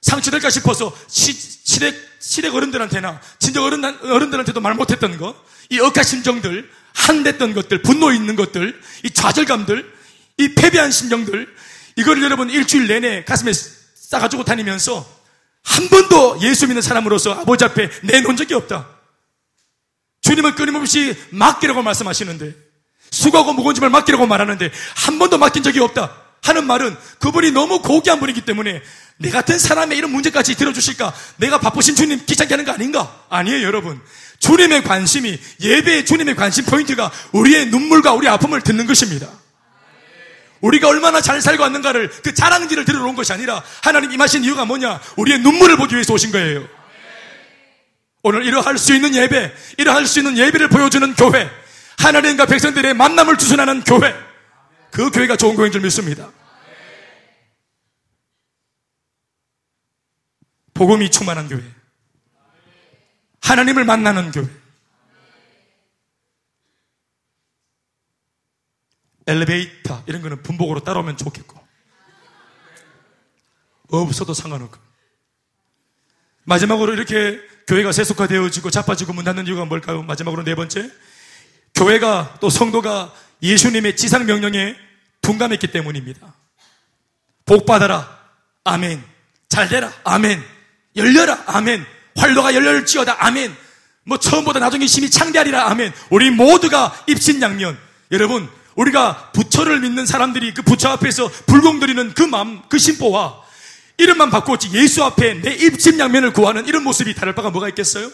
상처될까 0.00 0.48
싶어서 0.50 0.96
시, 1.08 1.32
시댁, 1.32 1.94
시댁 2.20 2.54
어른들한테나 2.54 3.20
친정 3.38 3.64
어른, 3.64 3.84
어른들한테도 3.84 4.60
말 4.60 4.74
못했던 4.74 5.18
거, 5.18 5.34
이 5.70 5.80
억하 5.80 6.02
심정들, 6.02 6.70
한댔던 6.94 7.52
것들, 7.54 7.82
분노 7.82 8.12
있는 8.12 8.36
것들, 8.36 8.80
이 9.04 9.10
좌절감들, 9.10 9.97
이 10.38 10.54
패배한 10.54 10.90
심정들, 10.90 11.54
이걸 11.96 12.22
여러분 12.22 12.48
일주일 12.48 12.86
내내 12.86 13.24
가슴에 13.24 13.52
싸가지고 13.94 14.44
다니면서 14.44 15.06
한 15.64 15.88
번도 15.88 16.38
예수 16.42 16.66
믿는 16.66 16.80
사람으로서 16.80 17.32
아버지 17.32 17.64
앞에 17.64 17.90
내놓은 18.04 18.36
적이 18.36 18.54
없다. 18.54 18.88
주님은 20.22 20.54
끊임없이 20.54 21.16
맡기라고 21.30 21.82
말씀하시는데, 21.82 22.54
수고하고 23.10 23.52
무거운 23.52 23.74
짐을 23.74 23.90
맡기라고 23.90 24.26
말하는데, 24.26 24.70
한 24.94 25.18
번도 25.18 25.38
맡긴 25.38 25.62
적이 25.62 25.80
없다. 25.80 26.16
하는 26.42 26.66
말은 26.66 26.96
그분이 27.18 27.50
너무 27.50 27.82
고귀한 27.82 28.20
분이기 28.20 28.42
때문에 28.42 28.80
내 29.18 29.30
같은 29.30 29.58
사람의 29.58 29.98
이런 29.98 30.12
문제까지 30.12 30.54
들어주실까? 30.54 31.12
내가 31.38 31.58
바쁘신 31.58 31.96
주님 31.96 32.24
귀찮게 32.24 32.54
하는 32.54 32.64
거 32.64 32.72
아닌가? 32.72 33.24
아니에요, 33.28 33.66
여러분. 33.66 34.00
주님의 34.38 34.84
관심이, 34.84 35.38
예배의 35.60 36.06
주님의 36.06 36.36
관심 36.36 36.64
포인트가 36.64 37.10
우리의 37.32 37.66
눈물과 37.66 38.12
우리 38.12 38.28
아픔을 38.28 38.62
듣는 38.62 38.86
것입니다. 38.86 39.28
우리가 40.60 40.88
얼마나 40.88 41.20
잘 41.20 41.40
살고 41.40 41.62
왔는가를 41.62 42.10
그 42.22 42.34
자랑질을 42.34 42.84
들으러 42.84 43.06
온 43.06 43.14
것이 43.14 43.32
아니라 43.32 43.62
하나님 43.82 44.12
임하신 44.12 44.44
이유가 44.44 44.64
뭐냐? 44.64 45.00
우리의 45.16 45.40
눈물을 45.40 45.76
보기 45.76 45.94
위해서 45.94 46.12
오신 46.14 46.32
거예요. 46.32 46.66
오늘 48.22 48.44
이러할 48.44 48.76
수 48.78 48.94
있는 48.94 49.14
예배, 49.14 49.52
이러할 49.78 50.06
수 50.06 50.18
있는 50.18 50.36
예배를 50.36 50.68
보여주는 50.68 51.14
교회, 51.14 51.48
하나님과 51.98 52.46
백성들의 52.46 52.94
만남을 52.94 53.38
주선하는 53.38 53.84
교회, 53.84 54.14
그 54.90 55.10
교회가 55.10 55.36
좋은 55.36 55.54
교회인 55.56 55.72
줄 55.72 55.80
믿습니다. 55.82 56.28
복음이 60.74 61.10
충만한 61.10 61.48
교회. 61.48 61.62
하나님을 63.40 63.84
만나는 63.84 64.30
교회. 64.30 64.46
엘리베이터 69.28 70.02
이런 70.06 70.22
거는 70.22 70.42
분복으로 70.42 70.80
따라오면 70.80 71.18
좋겠고 71.18 71.58
없어도 73.90 74.34
상관없고 74.34 74.78
마지막으로 76.44 76.94
이렇게 76.94 77.38
교회가 77.66 77.92
세속화되어지고 77.92 78.70
자빠지고 78.70 79.12
문 79.12 79.24
닫는 79.24 79.46
이유가 79.46 79.66
뭘까요? 79.66 80.02
마지막으로 80.02 80.42
네 80.42 80.54
번째 80.54 80.90
교회가 81.74 82.38
또 82.40 82.48
성도가 82.48 83.14
예수님의 83.42 83.96
지상 83.96 84.24
명령에 84.24 84.74
둔감했기 85.20 85.68
때문입니다. 85.68 86.34
복 87.44 87.66
받아라. 87.66 88.18
아멘. 88.64 89.04
잘 89.48 89.68
되라. 89.68 89.92
아멘. 90.04 90.42
열려라. 90.96 91.42
아멘. 91.46 91.84
활로가 92.16 92.54
열릴지어다. 92.54 93.24
아멘. 93.26 93.54
뭐 94.04 94.18
처음보다 94.18 94.58
나중에 94.58 94.86
심히 94.86 95.10
창대하리라. 95.10 95.68
아멘. 95.70 95.92
우리 96.10 96.30
모두가 96.30 97.04
입신양면. 97.06 97.78
여러분, 98.10 98.48
우리가 98.78 99.32
부처를 99.32 99.80
믿는 99.80 100.06
사람들이 100.06 100.54
그 100.54 100.62
부처 100.62 100.88
앞에서 100.90 101.28
불공드리는 101.46 102.14
그 102.14 102.22
마음, 102.22 102.62
그 102.68 102.78
심보와 102.78 103.42
이름만 103.96 104.30
바꾸었지 104.30 104.70
예수 104.72 105.02
앞에 105.02 105.34
내 105.42 105.52
입신양면을 105.52 106.32
구하는 106.32 106.66
이런 106.66 106.84
모습이 106.84 107.14
다를 107.14 107.34
바가 107.34 107.50
뭐가 107.50 107.68
있겠어요? 107.70 108.10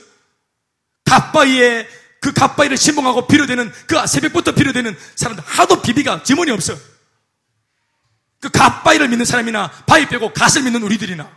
갓바위에 1.05 1.87
그 2.20 2.33
갓바위를 2.33 2.79
신봉하고 2.79 3.27
비료되는 3.27 3.70
그 3.87 4.07
새벽부터 4.07 4.53
비료되는 4.53 4.96
사람들 5.14 5.44
하도 5.46 5.83
비비가 5.83 6.22
지문이 6.22 6.50
없어. 6.50 6.74
그 8.40 8.48
갓바위를 8.48 9.09
믿는 9.09 9.27
사람이나 9.27 9.70
바위 9.87 10.09
빼고 10.09 10.33
갓을 10.33 10.62
믿는 10.62 10.82
우리들이나 10.82 11.30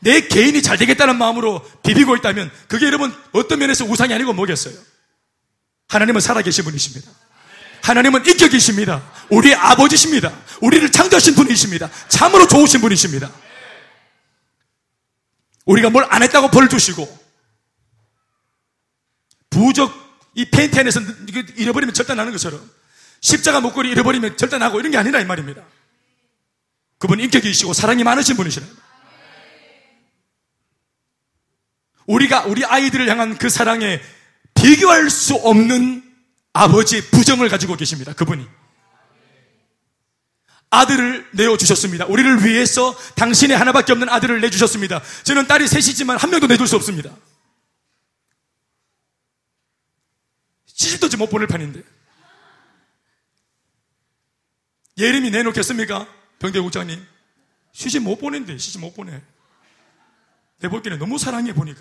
내 0.00 0.22
개인이 0.22 0.62
잘 0.62 0.78
되겠다는 0.78 1.18
마음으로 1.18 1.62
비비고 1.82 2.16
있다면 2.16 2.50
그게 2.66 2.86
여러분 2.86 3.14
어떤 3.32 3.58
면에서 3.58 3.84
우상이 3.84 4.14
아니고 4.14 4.32
뭐겠어요? 4.32 4.74
하나님은 5.88 6.20
살아계신 6.20 6.64
분이십니다. 6.64 7.10
하나님은 7.82 8.26
인격 8.26 8.52
이십니다. 8.52 9.10
우리의 9.30 9.54
아버지십니다. 9.54 10.32
우리를 10.60 10.90
창조하신 10.92 11.34
분이십니다. 11.34 11.90
참으로 12.08 12.46
좋으신 12.46 12.80
분이십니다. 12.80 13.32
우리가 15.64 15.90
뭘 15.90 16.06
안 16.10 16.22
했다고 16.22 16.50
벌 16.50 16.68
주시고 16.68 17.26
부적 19.50 19.92
이 20.34 20.44
팬티 20.46 20.78
안에서 20.78 21.00
잃어버리면 21.56 21.94
절대 21.94 22.14
나는 22.14 22.32
것처럼 22.32 22.60
십자가 23.20 23.60
목걸이 23.60 23.90
잃어버리면 23.90 24.36
절대 24.36 24.58
나고 24.58 24.78
이런 24.78 24.92
게 24.92 24.98
아니라 24.98 25.20
이 25.20 25.24
말입니다. 25.24 25.64
그분 26.98 27.20
인격이시고 27.20 27.72
사랑이 27.72 28.04
많으신 28.04 28.36
분이시라. 28.36 28.66
우리가 32.06 32.44
우리 32.44 32.64
아이들을 32.64 33.08
향한 33.08 33.36
그 33.36 33.48
사랑에 33.48 34.00
비교할 34.62 35.10
수 35.10 35.34
없는 35.34 36.02
아버지의 36.52 37.02
부정을 37.10 37.48
가지고 37.48 37.76
계십니다. 37.76 38.12
그분이. 38.12 38.46
아들을 40.70 41.30
내어주셨습니다. 41.32 42.06
우리를 42.06 42.44
위해서 42.44 42.94
당신의 43.16 43.56
하나밖에 43.56 43.92
없는 43.92 44.08
아들을 44.08 44.40
내주셨습니다. 44.40 45.02
저는 45.24 45.46
딸이 45.46 45.66
셋이지만 45.66 46.18
한 46.18 46.30
명도 46.30 46.46
내줄 46.46 46.66
수 46.66 46.76
없습니다. 46.76 47.14
시집도 50.66 51.08
못 51.16 51.28
보낼 51.30 51.46
판인데. 51.46 51.82
예림이 54.98 55.30
내놓겠습니까? 55.30 56.06
병대국장님. 56.38 57.04
시집 57.72 58.02
못 58.02 58.18
보낸대, 58.18 58.58
시집 58.58 58.80
못 58.80 58.94
보내. 58.94 59.22
내볼 60.60 60.82
때는 60.82 60.98
너무 60.98 61.18
사랑해 61.18 61.52
보니까. 61.54 61.80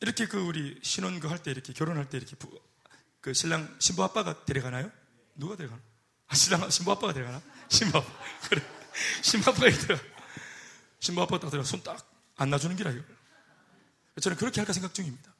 이렇게 0.00 0.26
그 0.26 0.38
우리 0.38 0.78
신혼 0.82 1.18
그 1.20 1.28
할 1.28 1.38
때 1.42 1.50
이렇게 1.50 1.72
결혼할 1.72 2.08
때 2.08 2.18
이렇게 2.18 2.36
부, 2.36 2.60
그 3.20 3.32
신랑 3.34 3.74
신부 3.78 4.04
아빠가 4.04 4.44
데려가나요? 4.44 4.90
누가 5.34 5.56
데려가나? 5.56 5.82
아, 6.28 6.34
신랑 6.34 6.68
신부 6.70 6.92
아빠가 6.92 7.12
데려가나? 7.12 7.40
신부 7.68 7.98
아빠 7.98 8.08
그래 8.48 8.62
신부 9.22 9.50
아빠가 9.50 9.70
데려 9.70 9.98
신부 11.00 11.22
아빠가 11.22 11.40
딱 11.40 11.50
들어 11.50 11.62
손딱 11.64 11.98
안 12.36 12.50
놔주는 12.50 12.76
이거. 12.78 13.02
저는 14.20 14.36
그렇게 14.36 14.60
할까 14.60 14.72
생각 14.72 14.94
중입니다. 14.94 15.32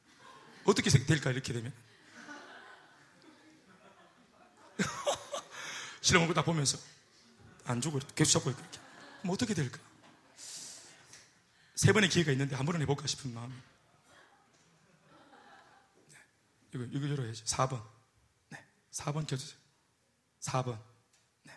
어떻게 0.65 0.91
될까 0.91 1.31
이렇게 1.31 1.53
되면 1.53 1.73
신랑 6.01 6.23
얼굴 6.23 6.35
딱 6.35 6.45
보면서 6.45 6.79
안 7.65 7.81
주고 7.81 7.99
계속 8.15 8.33
잡고 8.33 8.51
이렇게 8.51 8.79
그럼 9.21 9.35
어떻게 9.35 9.55
될까? 9.55 9.79
세 11.75 11.93
번의 11.93 12.09
기회가 12.11 12.33
있는데 12.33 12.57
한 12.57 12.65
번은 12.65 12.81
해볼까 12.83 13.07
싶은 13.07 13.33
마음 13.35 13.63
이. 16.77 16.89
이거, 16.91 16.99
이거 16.99 17.11
열어야지. 17.11 17.45
4번. 17.45 17.83
네. 18.51 18.59
4번 18.93 19.27
켜주세요. 19.27 19.59
4번. 20.41 20.79
네. 21.45 21.53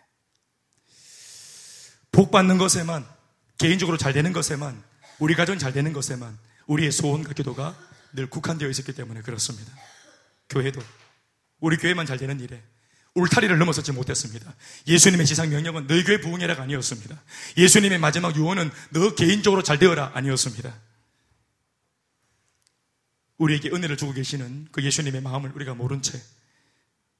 복 2.12 2.30
받는 2.30 2.58
것에만, 2.58 3.06
개인적으로 3.58 3.96
잘 3.96 4.12
되는 4.12 4.32
것에만, 4.32 4.82
우리 5.18 5.34
가정 5.34 5.58
잘 5.58 5.72
되는 5.72 5.92
것에만, 5.92 6.38
우리의 6.66 6.92
소원과 6.92 7.34
기도가 7.34 7.76
늘 8.12 8.28
국한되어 8.28 8.68
있었기 8.68 8.94
때문에 8.94 9.22
그렇습니다. 9.22 9.72
교회도, 10.48 10.80
우리 11.60 11.76
교회만 11.76 12.06
잘 12.06 12.18
되는 12.18 12.40
일에, 12.40 12.62
울타리를 13.14 13.56
넘어서지 13.58 13.92
못했습니다. 13.92 14.54
예수님의 14.86 15.26
지상 15.26 15.50
명령은 15.50 15.86
너희 15.88 16.04
교회 16.04 16.20
부흥해라가 16.20 16.62
아니었습니다. 16.62 17.20
예수님의 17.56 17.98
마지막 17.98 18.36
유언은 18.36 18.70
너 18.90 19.14
개인적으로 19.14 19.62
잘 19.62 19.78
되어라 19.78 20.12
아니었습니다. 20.14 20.72
우리에게 23.40 23.70
은혜를 23.70 23.96
주고 23.96 24.12
계시는 24.12 24.68
그 24.70 24.84
예수님의 24.84 25.22
마음을 25.22 25.50
우리가 25.54 25.74
모른 25.74 26.02
채 26.02 26.20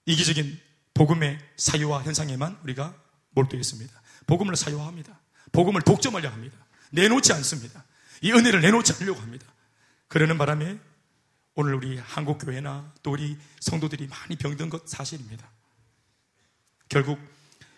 이기적인 0.04 0.60
복음의 0.92 1.38
사유화 1.56 2.02
현상에만 2.02 2.58
우리가 2.62 2.94
몰두했습니다. 3.30 4.02
복음을 4.26 4.54
사유화합니다. 4.54 5.18
복음을 5.52 5.80
독점하려 5.80 6.28
합니다. 6.28 6.58
내놓지 6.90 7.32
않습니다. 7.32 7.84
이 8.20 8.32
은혜를 8.32 8.60
내놓지 8.60 8.92
않으려고 8.92 9.20
합니다. 9.20 9.46
그러는 10.08 10.36
바람에 10.36 10.78
오늘 11.54 11.74
우리 11.74 11.96
한국 11.96 12.38
교회나 12.38 12.92
또 13.02 13.12
우리 13.12 13.38
성도들이 13.60 14.06
많이 14.08 14.36
병든 14.36 14.68
것 14.68 14.86
사실입니다. 14.86 15.50
결국 16.90 17.18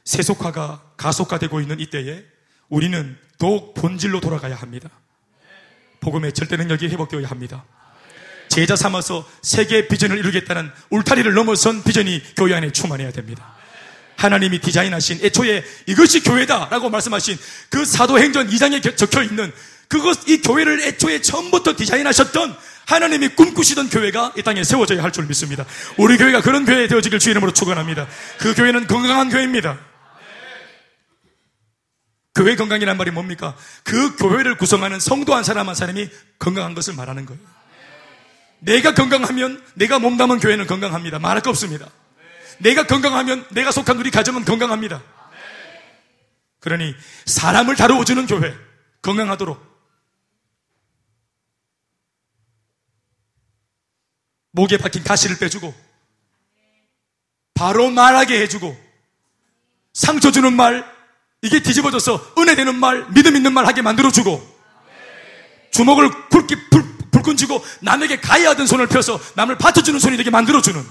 세속화가 0.04 0.94
가속화되고 0.96 1.60
있는 1.60 1.78
이때에 1.78 2.26
우리는 2.68 3.16
더욱 3.38 3.74
본질로 3.74 4.20
돌아가야 4.20 4.56
합니다. 4.56 4.90
복음의 6.00 6.32
절대 6.32 6.56
능력이 6.56 6.88
회복되어야 6.88 7.28
합니다. 7.28 7.64
제자 8.52 8.76
삼아서 8.76 9.26
세계 9.40 9.88
비전을 9.88 10.18
이루겠다는 10.18 10.70
울타리를 10.90 11.32
넘어선 11.32 11.82
비전이 11.82 12.22
교회 12.36 12.52
안에 12.52 12.70
충만해야 12.70 13.10
됩니다. 13.10 13.54
하나님이 14.18 14.58
디자인하신 14.60 15.20
애초에 15.22 15.64
이것이 15.86 16.22
교회다라고 16.22 16.90
말씀하신 16.90 17.38
그 17.70 17.86
사도행전 17.86 18.50
2장에 18.50 18.94
적혀 18.94 19.22
있는 19.22 19.50
그것 19.88 20.28
이 20.28 20.42
교회를 20.42 20.82
애초에 20.82 21.22
처음부터 21.22 21.76
디자인하셨던 21.76 22.54
하나님이 22.84 23.28
꿈꾸시던 23.28 23.88
교회가 23.88 24.34
이 24.36 24.42
땅에 24.42 24.62
세워져야 24.64 25.02
할 25.02 25.12
줄 25.12 25.24
믿습니다. 25.24 25.64
우리 25.96 26.18
교회가 26.18 26.42
그런 26.42 26.66
교회 26.66 26.86
되어지길 26.86 27.20
주의 27.20 27.32
이름으로 27.32 27.54
축원합니다. 27.54 28.06
그 28.36 28.54
교회는 28.54 28.86
건강한 28.86 29.30
교회입니다. 29.30 29.78
교회 32.34 32.54
건강이란 32.56 32.98
말이 32.98 33.10
뭡니까? 33.12 33.56
그 33.82 34.14
교회를 34.16 34.58
구성하는 34.58 35.00
성도 35.00 35.34
한 35.34 35.42
사람 35.42 35.70
한 35.70 35.74
사람이 35.74 36.10
건강한 36.38 36.74
것을 36.74 36.92
말하는 36.92 37.24
거예요. 37.24 37.61
내가 38.62 38.94
건강하면 38.94 39.62
내가 39.74 39.98
몸담은 39.98 40.38
교회는 40.38 40.66
건강합니다. 40.66 41.18
말할 41.18 41.42
거 41.42 41.50
없습니다. 41.50 41.90
내가 42.58 42.84
건강하면 42.84 43.44
내가 43.50 43.72
속한 43.72 43.98
우리 43.98 44.10
가정은 44.10 44.44
건강합니다. 44.44 45.02
그러니 46.60 46.94
사람을 47.26 47.74
다루어주는 47.74 48.24
교회 48.26 48.54
건강하도록 49.02 49.60
목에 54.52 54.76
박힌 54.76 55.02
가시를 55.02 55.38
빼주고 55.38 55.74
바로 57.54 57.90
말하게 57.90 58.42
해주고 58.42 58.76
상처 59.92 60.30
주는 60.30 60.54
말 60.54 60.84
이게 61.42 61.60
뒤집어져서 61.60 62.34
은혜 62.38 62.54
되는 62.54 62.76
말 62.76 63.08
믿음 63.12 63.34
있는 63.34 63.52
말 63.52 63.66
하게 63.66 63.82
만들어주고 63.82 64.52
주먹을 65.72 66.28
굵게 66.28 66.68
불 66.70 66.91
끈 67.20 67.36
쥐고 67.36 67.64
남에게 67.80 68.20
가해하던 68.20 68.66
손을 68.66 68.86
펴서 68.86 69.20
남을 69.34 69.58
받쳐주는 69.58 69.98
손이 70.00 70.16
되게 70.16 70.30
만들어주는 70.30 70.82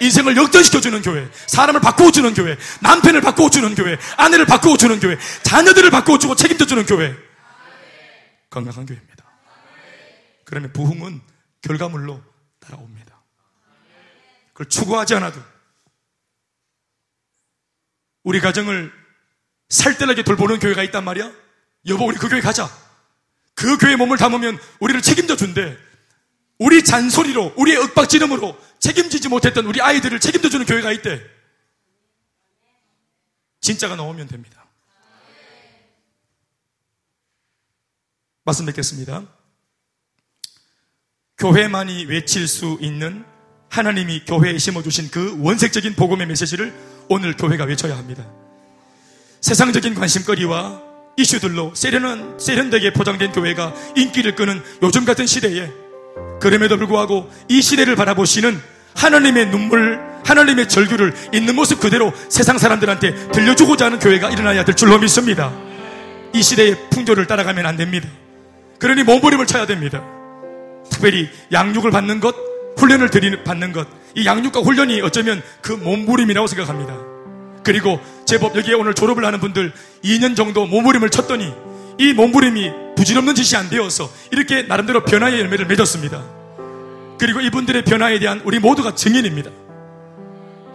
인생을 0.00 0.36
역전시켜주는 0.36 1.02
교회, 1.02 1.28
사람을 1.46 1.80
바꾸어주는 1.80 2.34
교회, 2.34 2.56
남편을 2.80 3.20
바꾸어주는 3.20 3.74
교회, 3.74 3.98
아내를 4.16 4.46
바꾸어주는 4.46 5.00
교회, 5.00 5.18
자녀들을 5.42 5.90
바꾸어주고 5.90 6.36
책임져주는 6.36 6.86
교회. 6.86 7.16
건강한 8.50 8.86
교회입니다. 8.86 9.24
그러면 10.44 10.72
부흥은 10.72 11.20
결과물로 11.62 12.22
따라옵니다. 12.60 13.20
그걸 14.52 14.68
추구하지 14.68 15.14
않아도 15.16 15.40
우리 18.22 18.40
가정을 18.40 18.92
살뜰하게 19.68 20.22
돌보는 20.22 20.58
교회가 20.58 20.82
있단 20.84 21.04
말이야? 21.04 21.30
여보, 21.88 22.06
우리 22.06 22.16
그 22.16 22.28
교회 22.28 22.40
가자. 22.40 22.70
그 23.58 23.76
교회 23.76 23.96
몸을 23.96 24.16
담으면 24.18 24.56
우리를 24.78 25.02
책임져 25.02 25.34
준대. 25.34 25.76
우리 26.60 26.84
잔소리로, 26.84 27.54
우리의 27.56 27.76
윽박지름으로 27.78 28.56
책임지지 28.78 29.28
못했던 29.28 29.66
우리 29.66 29.82
아이들을 29.82 30.20
책임져 30.20 30.48
주는 30.48 30.64
교회가 30.64 30.92
있대. 30.92 31.20
진짜가 33.60 33.96
나오면 33.96 34.28
됩니다. 34.28 34.64
말씀 38.44 38.64
뵙겠습니다. 38.64 39.26
교회만이 41.38 42.04
외칠 42.04 42.46
수 42.46 42.78
있는 42.80 43.24
하나님이 43.70 44.24
교회에 44.24 44.56
심어주신 44.56 45.10
그 45.10 45.36
원색적인 45.42 45.96
복음의 45.96 46.28
메시지를 46.28 46.72
오늘 47.08 47.36
교회가 47.36 47.64
외쳐야 47.64 47.98
합니다. 47.98 48.24
세상적인 49.40 49.94
관심거리와 49.94 50.87
이슈들로 51.18 51.72
세련한, 51.74 52.38
세련되게 52.38 52.92
포장된 52.92 53.32
교회가 53.32 53.74
인기를 53.96 54.36
끄는 54.36 54.62
요즘 54.82 55.04
같은 55.04 55.26
시대에 55.26 55.68
그럼에도 56.40 56.76
불구하고 56.76 57.28
이 57.48 57.60
시대를 57.60 57.96
바라보시는 57.96 58.58
하나님의 58.94 59.50
눈물, 59.50 60.00
하나님의 60.24 60.68
절규를 60.68 61.12
있는 61.34 61.56
모습 61.56 61.80
그대로 61.80 62.12
세상 62.28 62.56
사람들한테 62.56 63.30
들려주고자 63.32 63.86
하는 63.86 63.98
교회가 63.98 64.30
일어나야 64.30 64.64
될 64.64 64.76
줄로 64.76 64.96
믿습니다. 64.98 65.52
이 66.32 66.42
시대의 66.42 66.76
풍조를 66.90 67.26
따라가면 67.26 67.66
안 67.66 67.76
됩니다. 67.76 68.08
그러니 68.78 69.02
몸부림을 69.02 69.46
쳐야 69.46 69.66
됩니다. 69.66 70.04
특별히 70.88 71.28
양육을 71.52 71.90
받는 71.90 72.20
것, 72.20 72.34
훈련을 72.76 73.10
받는 73.44 73.72
것, 73.72 73.88
이 74.14 74.24
양육과 74.24 74.60
훈련이 74.60 75.00
어쩌면 75.02 75.42
그 75.62 75.72
몸부림이라고 75.72 76.46
생각합니다. 76.46 76.96
그리고 77.64 78.00
제법 78.28 78.54
여기에 78.56 78.74
오늘 78.74 78.92
졸업을 78.92 79.24
하는 79.24 79.40
분들 79.40 79.72
2년 80.04 80.36
정도 80.36 80.66
몸부림을 80.66 81.08
쳤더니 81.08 81.50
이 81.96 82.12
몸부림이 82.12 82.70
부질없는 82.94 83.34
짓이 83.34 83.58
안 83.58 83.70
되어서 83.70 84.10
이렇게 84.30 84.64
나름대로 84.64 85.02
변화의 85.02 85.40
열매를 85.40 85.66
맺었습니다. 85.66 86.22
그리고 87.18 87.40
이분들의 87.40 87.84
변화에 87.84 88.18
대한 88.18 88.42
우리 88.44 88.58
모두가 88.58 88.94
증인입니다. 88.94 89.50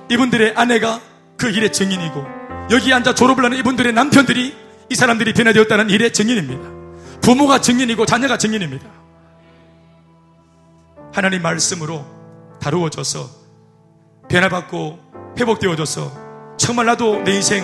이분들의 0.09 0.53
아내가 0.55 0.99
그 1.37 1.51
일의 1.51 1.71
증인이고 1.71 2.25
여기 2.71 2.91
앉아 2.91 3.13
졸업을 3.13 3.45
하는 3.45 3.55
이분들의 3.59 3.93
남편들이 3.93 4.55
이 4.89 4.95
사람들이 4.95 5.33
변화되었다는 5.33 5.91
일의 5.91 6.11
증인입니다. 6.11 7.21
부모가 7.21 7.61
증인이고 7.61 8.07
자녀가 8.07 8.39
증인입니다. 8.39 8.89
하나님 11.13 11.43
말씀으로 11.43 12.03
다루어져서 12.59 13.29
변화받고 14.27 15.35
회복되어져서 15.37 16.22
정말 16.57 16.85
나도 16.85 17.21
내 17.23 17.35
인생 17.35 17.63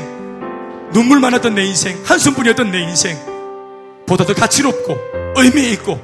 눈물 0.92 1.20
많았던 1.20 1.56
내 1.56 1.64
인생 1.64 2.02
한숨뿐이었던 2.06 2.72
내 2.72 2.80
인생 2.82 3.18
보다 4.06 4.26
더 4.26 4.34
가치롭고 4.34 4.98
의미 5.36 5.72
있고 5.74 6.00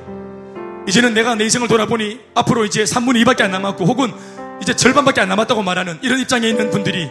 이제는 0.88 1.14
내가 1.14 1.36
내 1.36 1.46
인생을 1.46 1.68
돌아보니 1.68 2.20
앞으로 2.36 2.66
이제 2.66 2.84
3분의 2.84 3.26
2밖에 3.26 3.42
안 3.42 3.52
남았고 3.52 3.86
혹은 3.86 4.14
이제 4.62 4.76
절반밖에 4.76 5.22
안 5.22 5.30
남았다고 5.30 5.64
말하는 5.64 5.98
이런 6.02 6.20
입장에 6.20 6.48
있는 6.48 6.70
분들이 6.70 7.10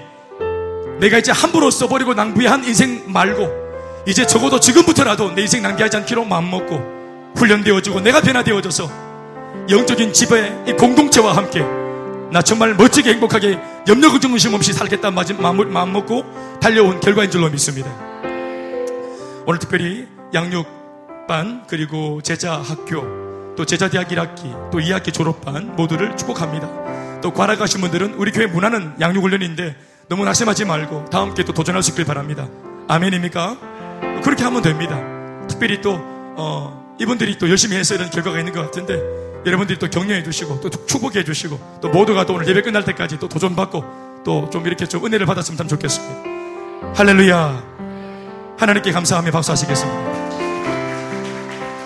내가 1.00 1.18
이제 1.18 1.32
함부로 1.32 1.70
써버리고 1.70 2.14
낭비한 2.14 2.64
인생 2.64 3.02
말고 3.12 3.64
이제 4.06 4.26
적어도 4.26 4.60
지금부터라도 4.60 5.34
내 5.34 5.42
인생 5.42 5.62
낭비하지 5.62 5.96
않기로 5.98 6.24
마음먹고 6.24 7.32
훈련되어지고 7.36 8.00
내가 8.00 8.20
변화되어져서 8.20 8.90
영적인 9.70 10.12
집의 10.12 10.64
이 10.68 10.72
공동체와 10.72 11.36
함께 11.36 11.64
나 12.32 12.42
정말 12.42 12.74
멋지게 12.74 13.10
행복하게 13.12 13.58
염려 13.88 14.10
걱정 14.10 14.36
심 14.38 14.54
없이 14.54 14.72
살겠다 14.72 15.10
마음 15.10 15.92
먹고 15.92 16.24
달려온 16.60 17.00
결과인 17.00 17.30
줄로 17.30 17.48
믿습니다. 17.50 17.90
오늘 19.46 19.58
특별히 19.58 20.08
양육반 20.32 21.64
그리고 21.68 22.20
제자 22.22 22.54
학교 22.54 23.54
또 23.56 23.64
제자 23.64 23.88
대학 23.88 24.08
1학기 24.08 24.50
또 24.70 24.78
2학기 24.78 25.12
졸업반 25.12 25.76
모두를 25.76 26.16
축복합니다. 26.16 27.20
또 27.20 27.32
관악하신 27.32 27.80
분들은 27.80 28.14
우리 28.14 28.32
교회 28.32 28.46
문화는 28.46 28.94
양육 29.00 29.22
훈련인데 29.22 29.76
너무 30.08 30.24
낙심하지 30.24 30.64
말고 30.64 31.06
다 31.06 31.20
함께 31.20 31.44
또 31.44 31.52
도전할 31.52 31.82
수 31.82 31.90
있길 31.90 32.04
바랍니다. 32.04 32.48
아멘입니까? 32.88 33.56
그렇게 34.22 34.42
하면 34.44 34.62
됩니다. 34.62 35.00
특별히 35.48 35.80
또 35.80 35.98
어, 36.36 36.94
이분들이 36.98 37.38
또 37.38 37.48
열심히 37.48 37.76
해서 37.76 37.94
이런 37.94 38.10
결과가 38.10 38.38
있는 38.38 38.52
것 38.52 38.62
같은데 38.62 39.23
여러분들이 39.46 39.78
또 39.78 39.88
격려해 39.88 40.22
주시고 40.22 40.60
또 40.60 40.70
축복해 40.70 41.24
주시고 41.24 41.78
또 41.82 41.88
모두가 41.90 42.24
또 42.26 42.34
오늘 42.34 42.48
예배 42.48 42.62
끝날 42.62 42.84
때까지 42.84 43.18
또 43.18 43.28
도전받고 43.28 44.22
또 44.24 44.48
좀 44.50 44.66
이렇게 44.66 44.86
좀 44.86 45.04
은혜를 45.04 45.26
받았으면 45.26 45.58
참 45.58 45.68
좋겠습니다. 45.68 46.94
할렐루야. 46.96 47.62
하나님께 48.58 48.92
감사하며 48.92 49.30
박수하시겠습니다. 49.30 50.13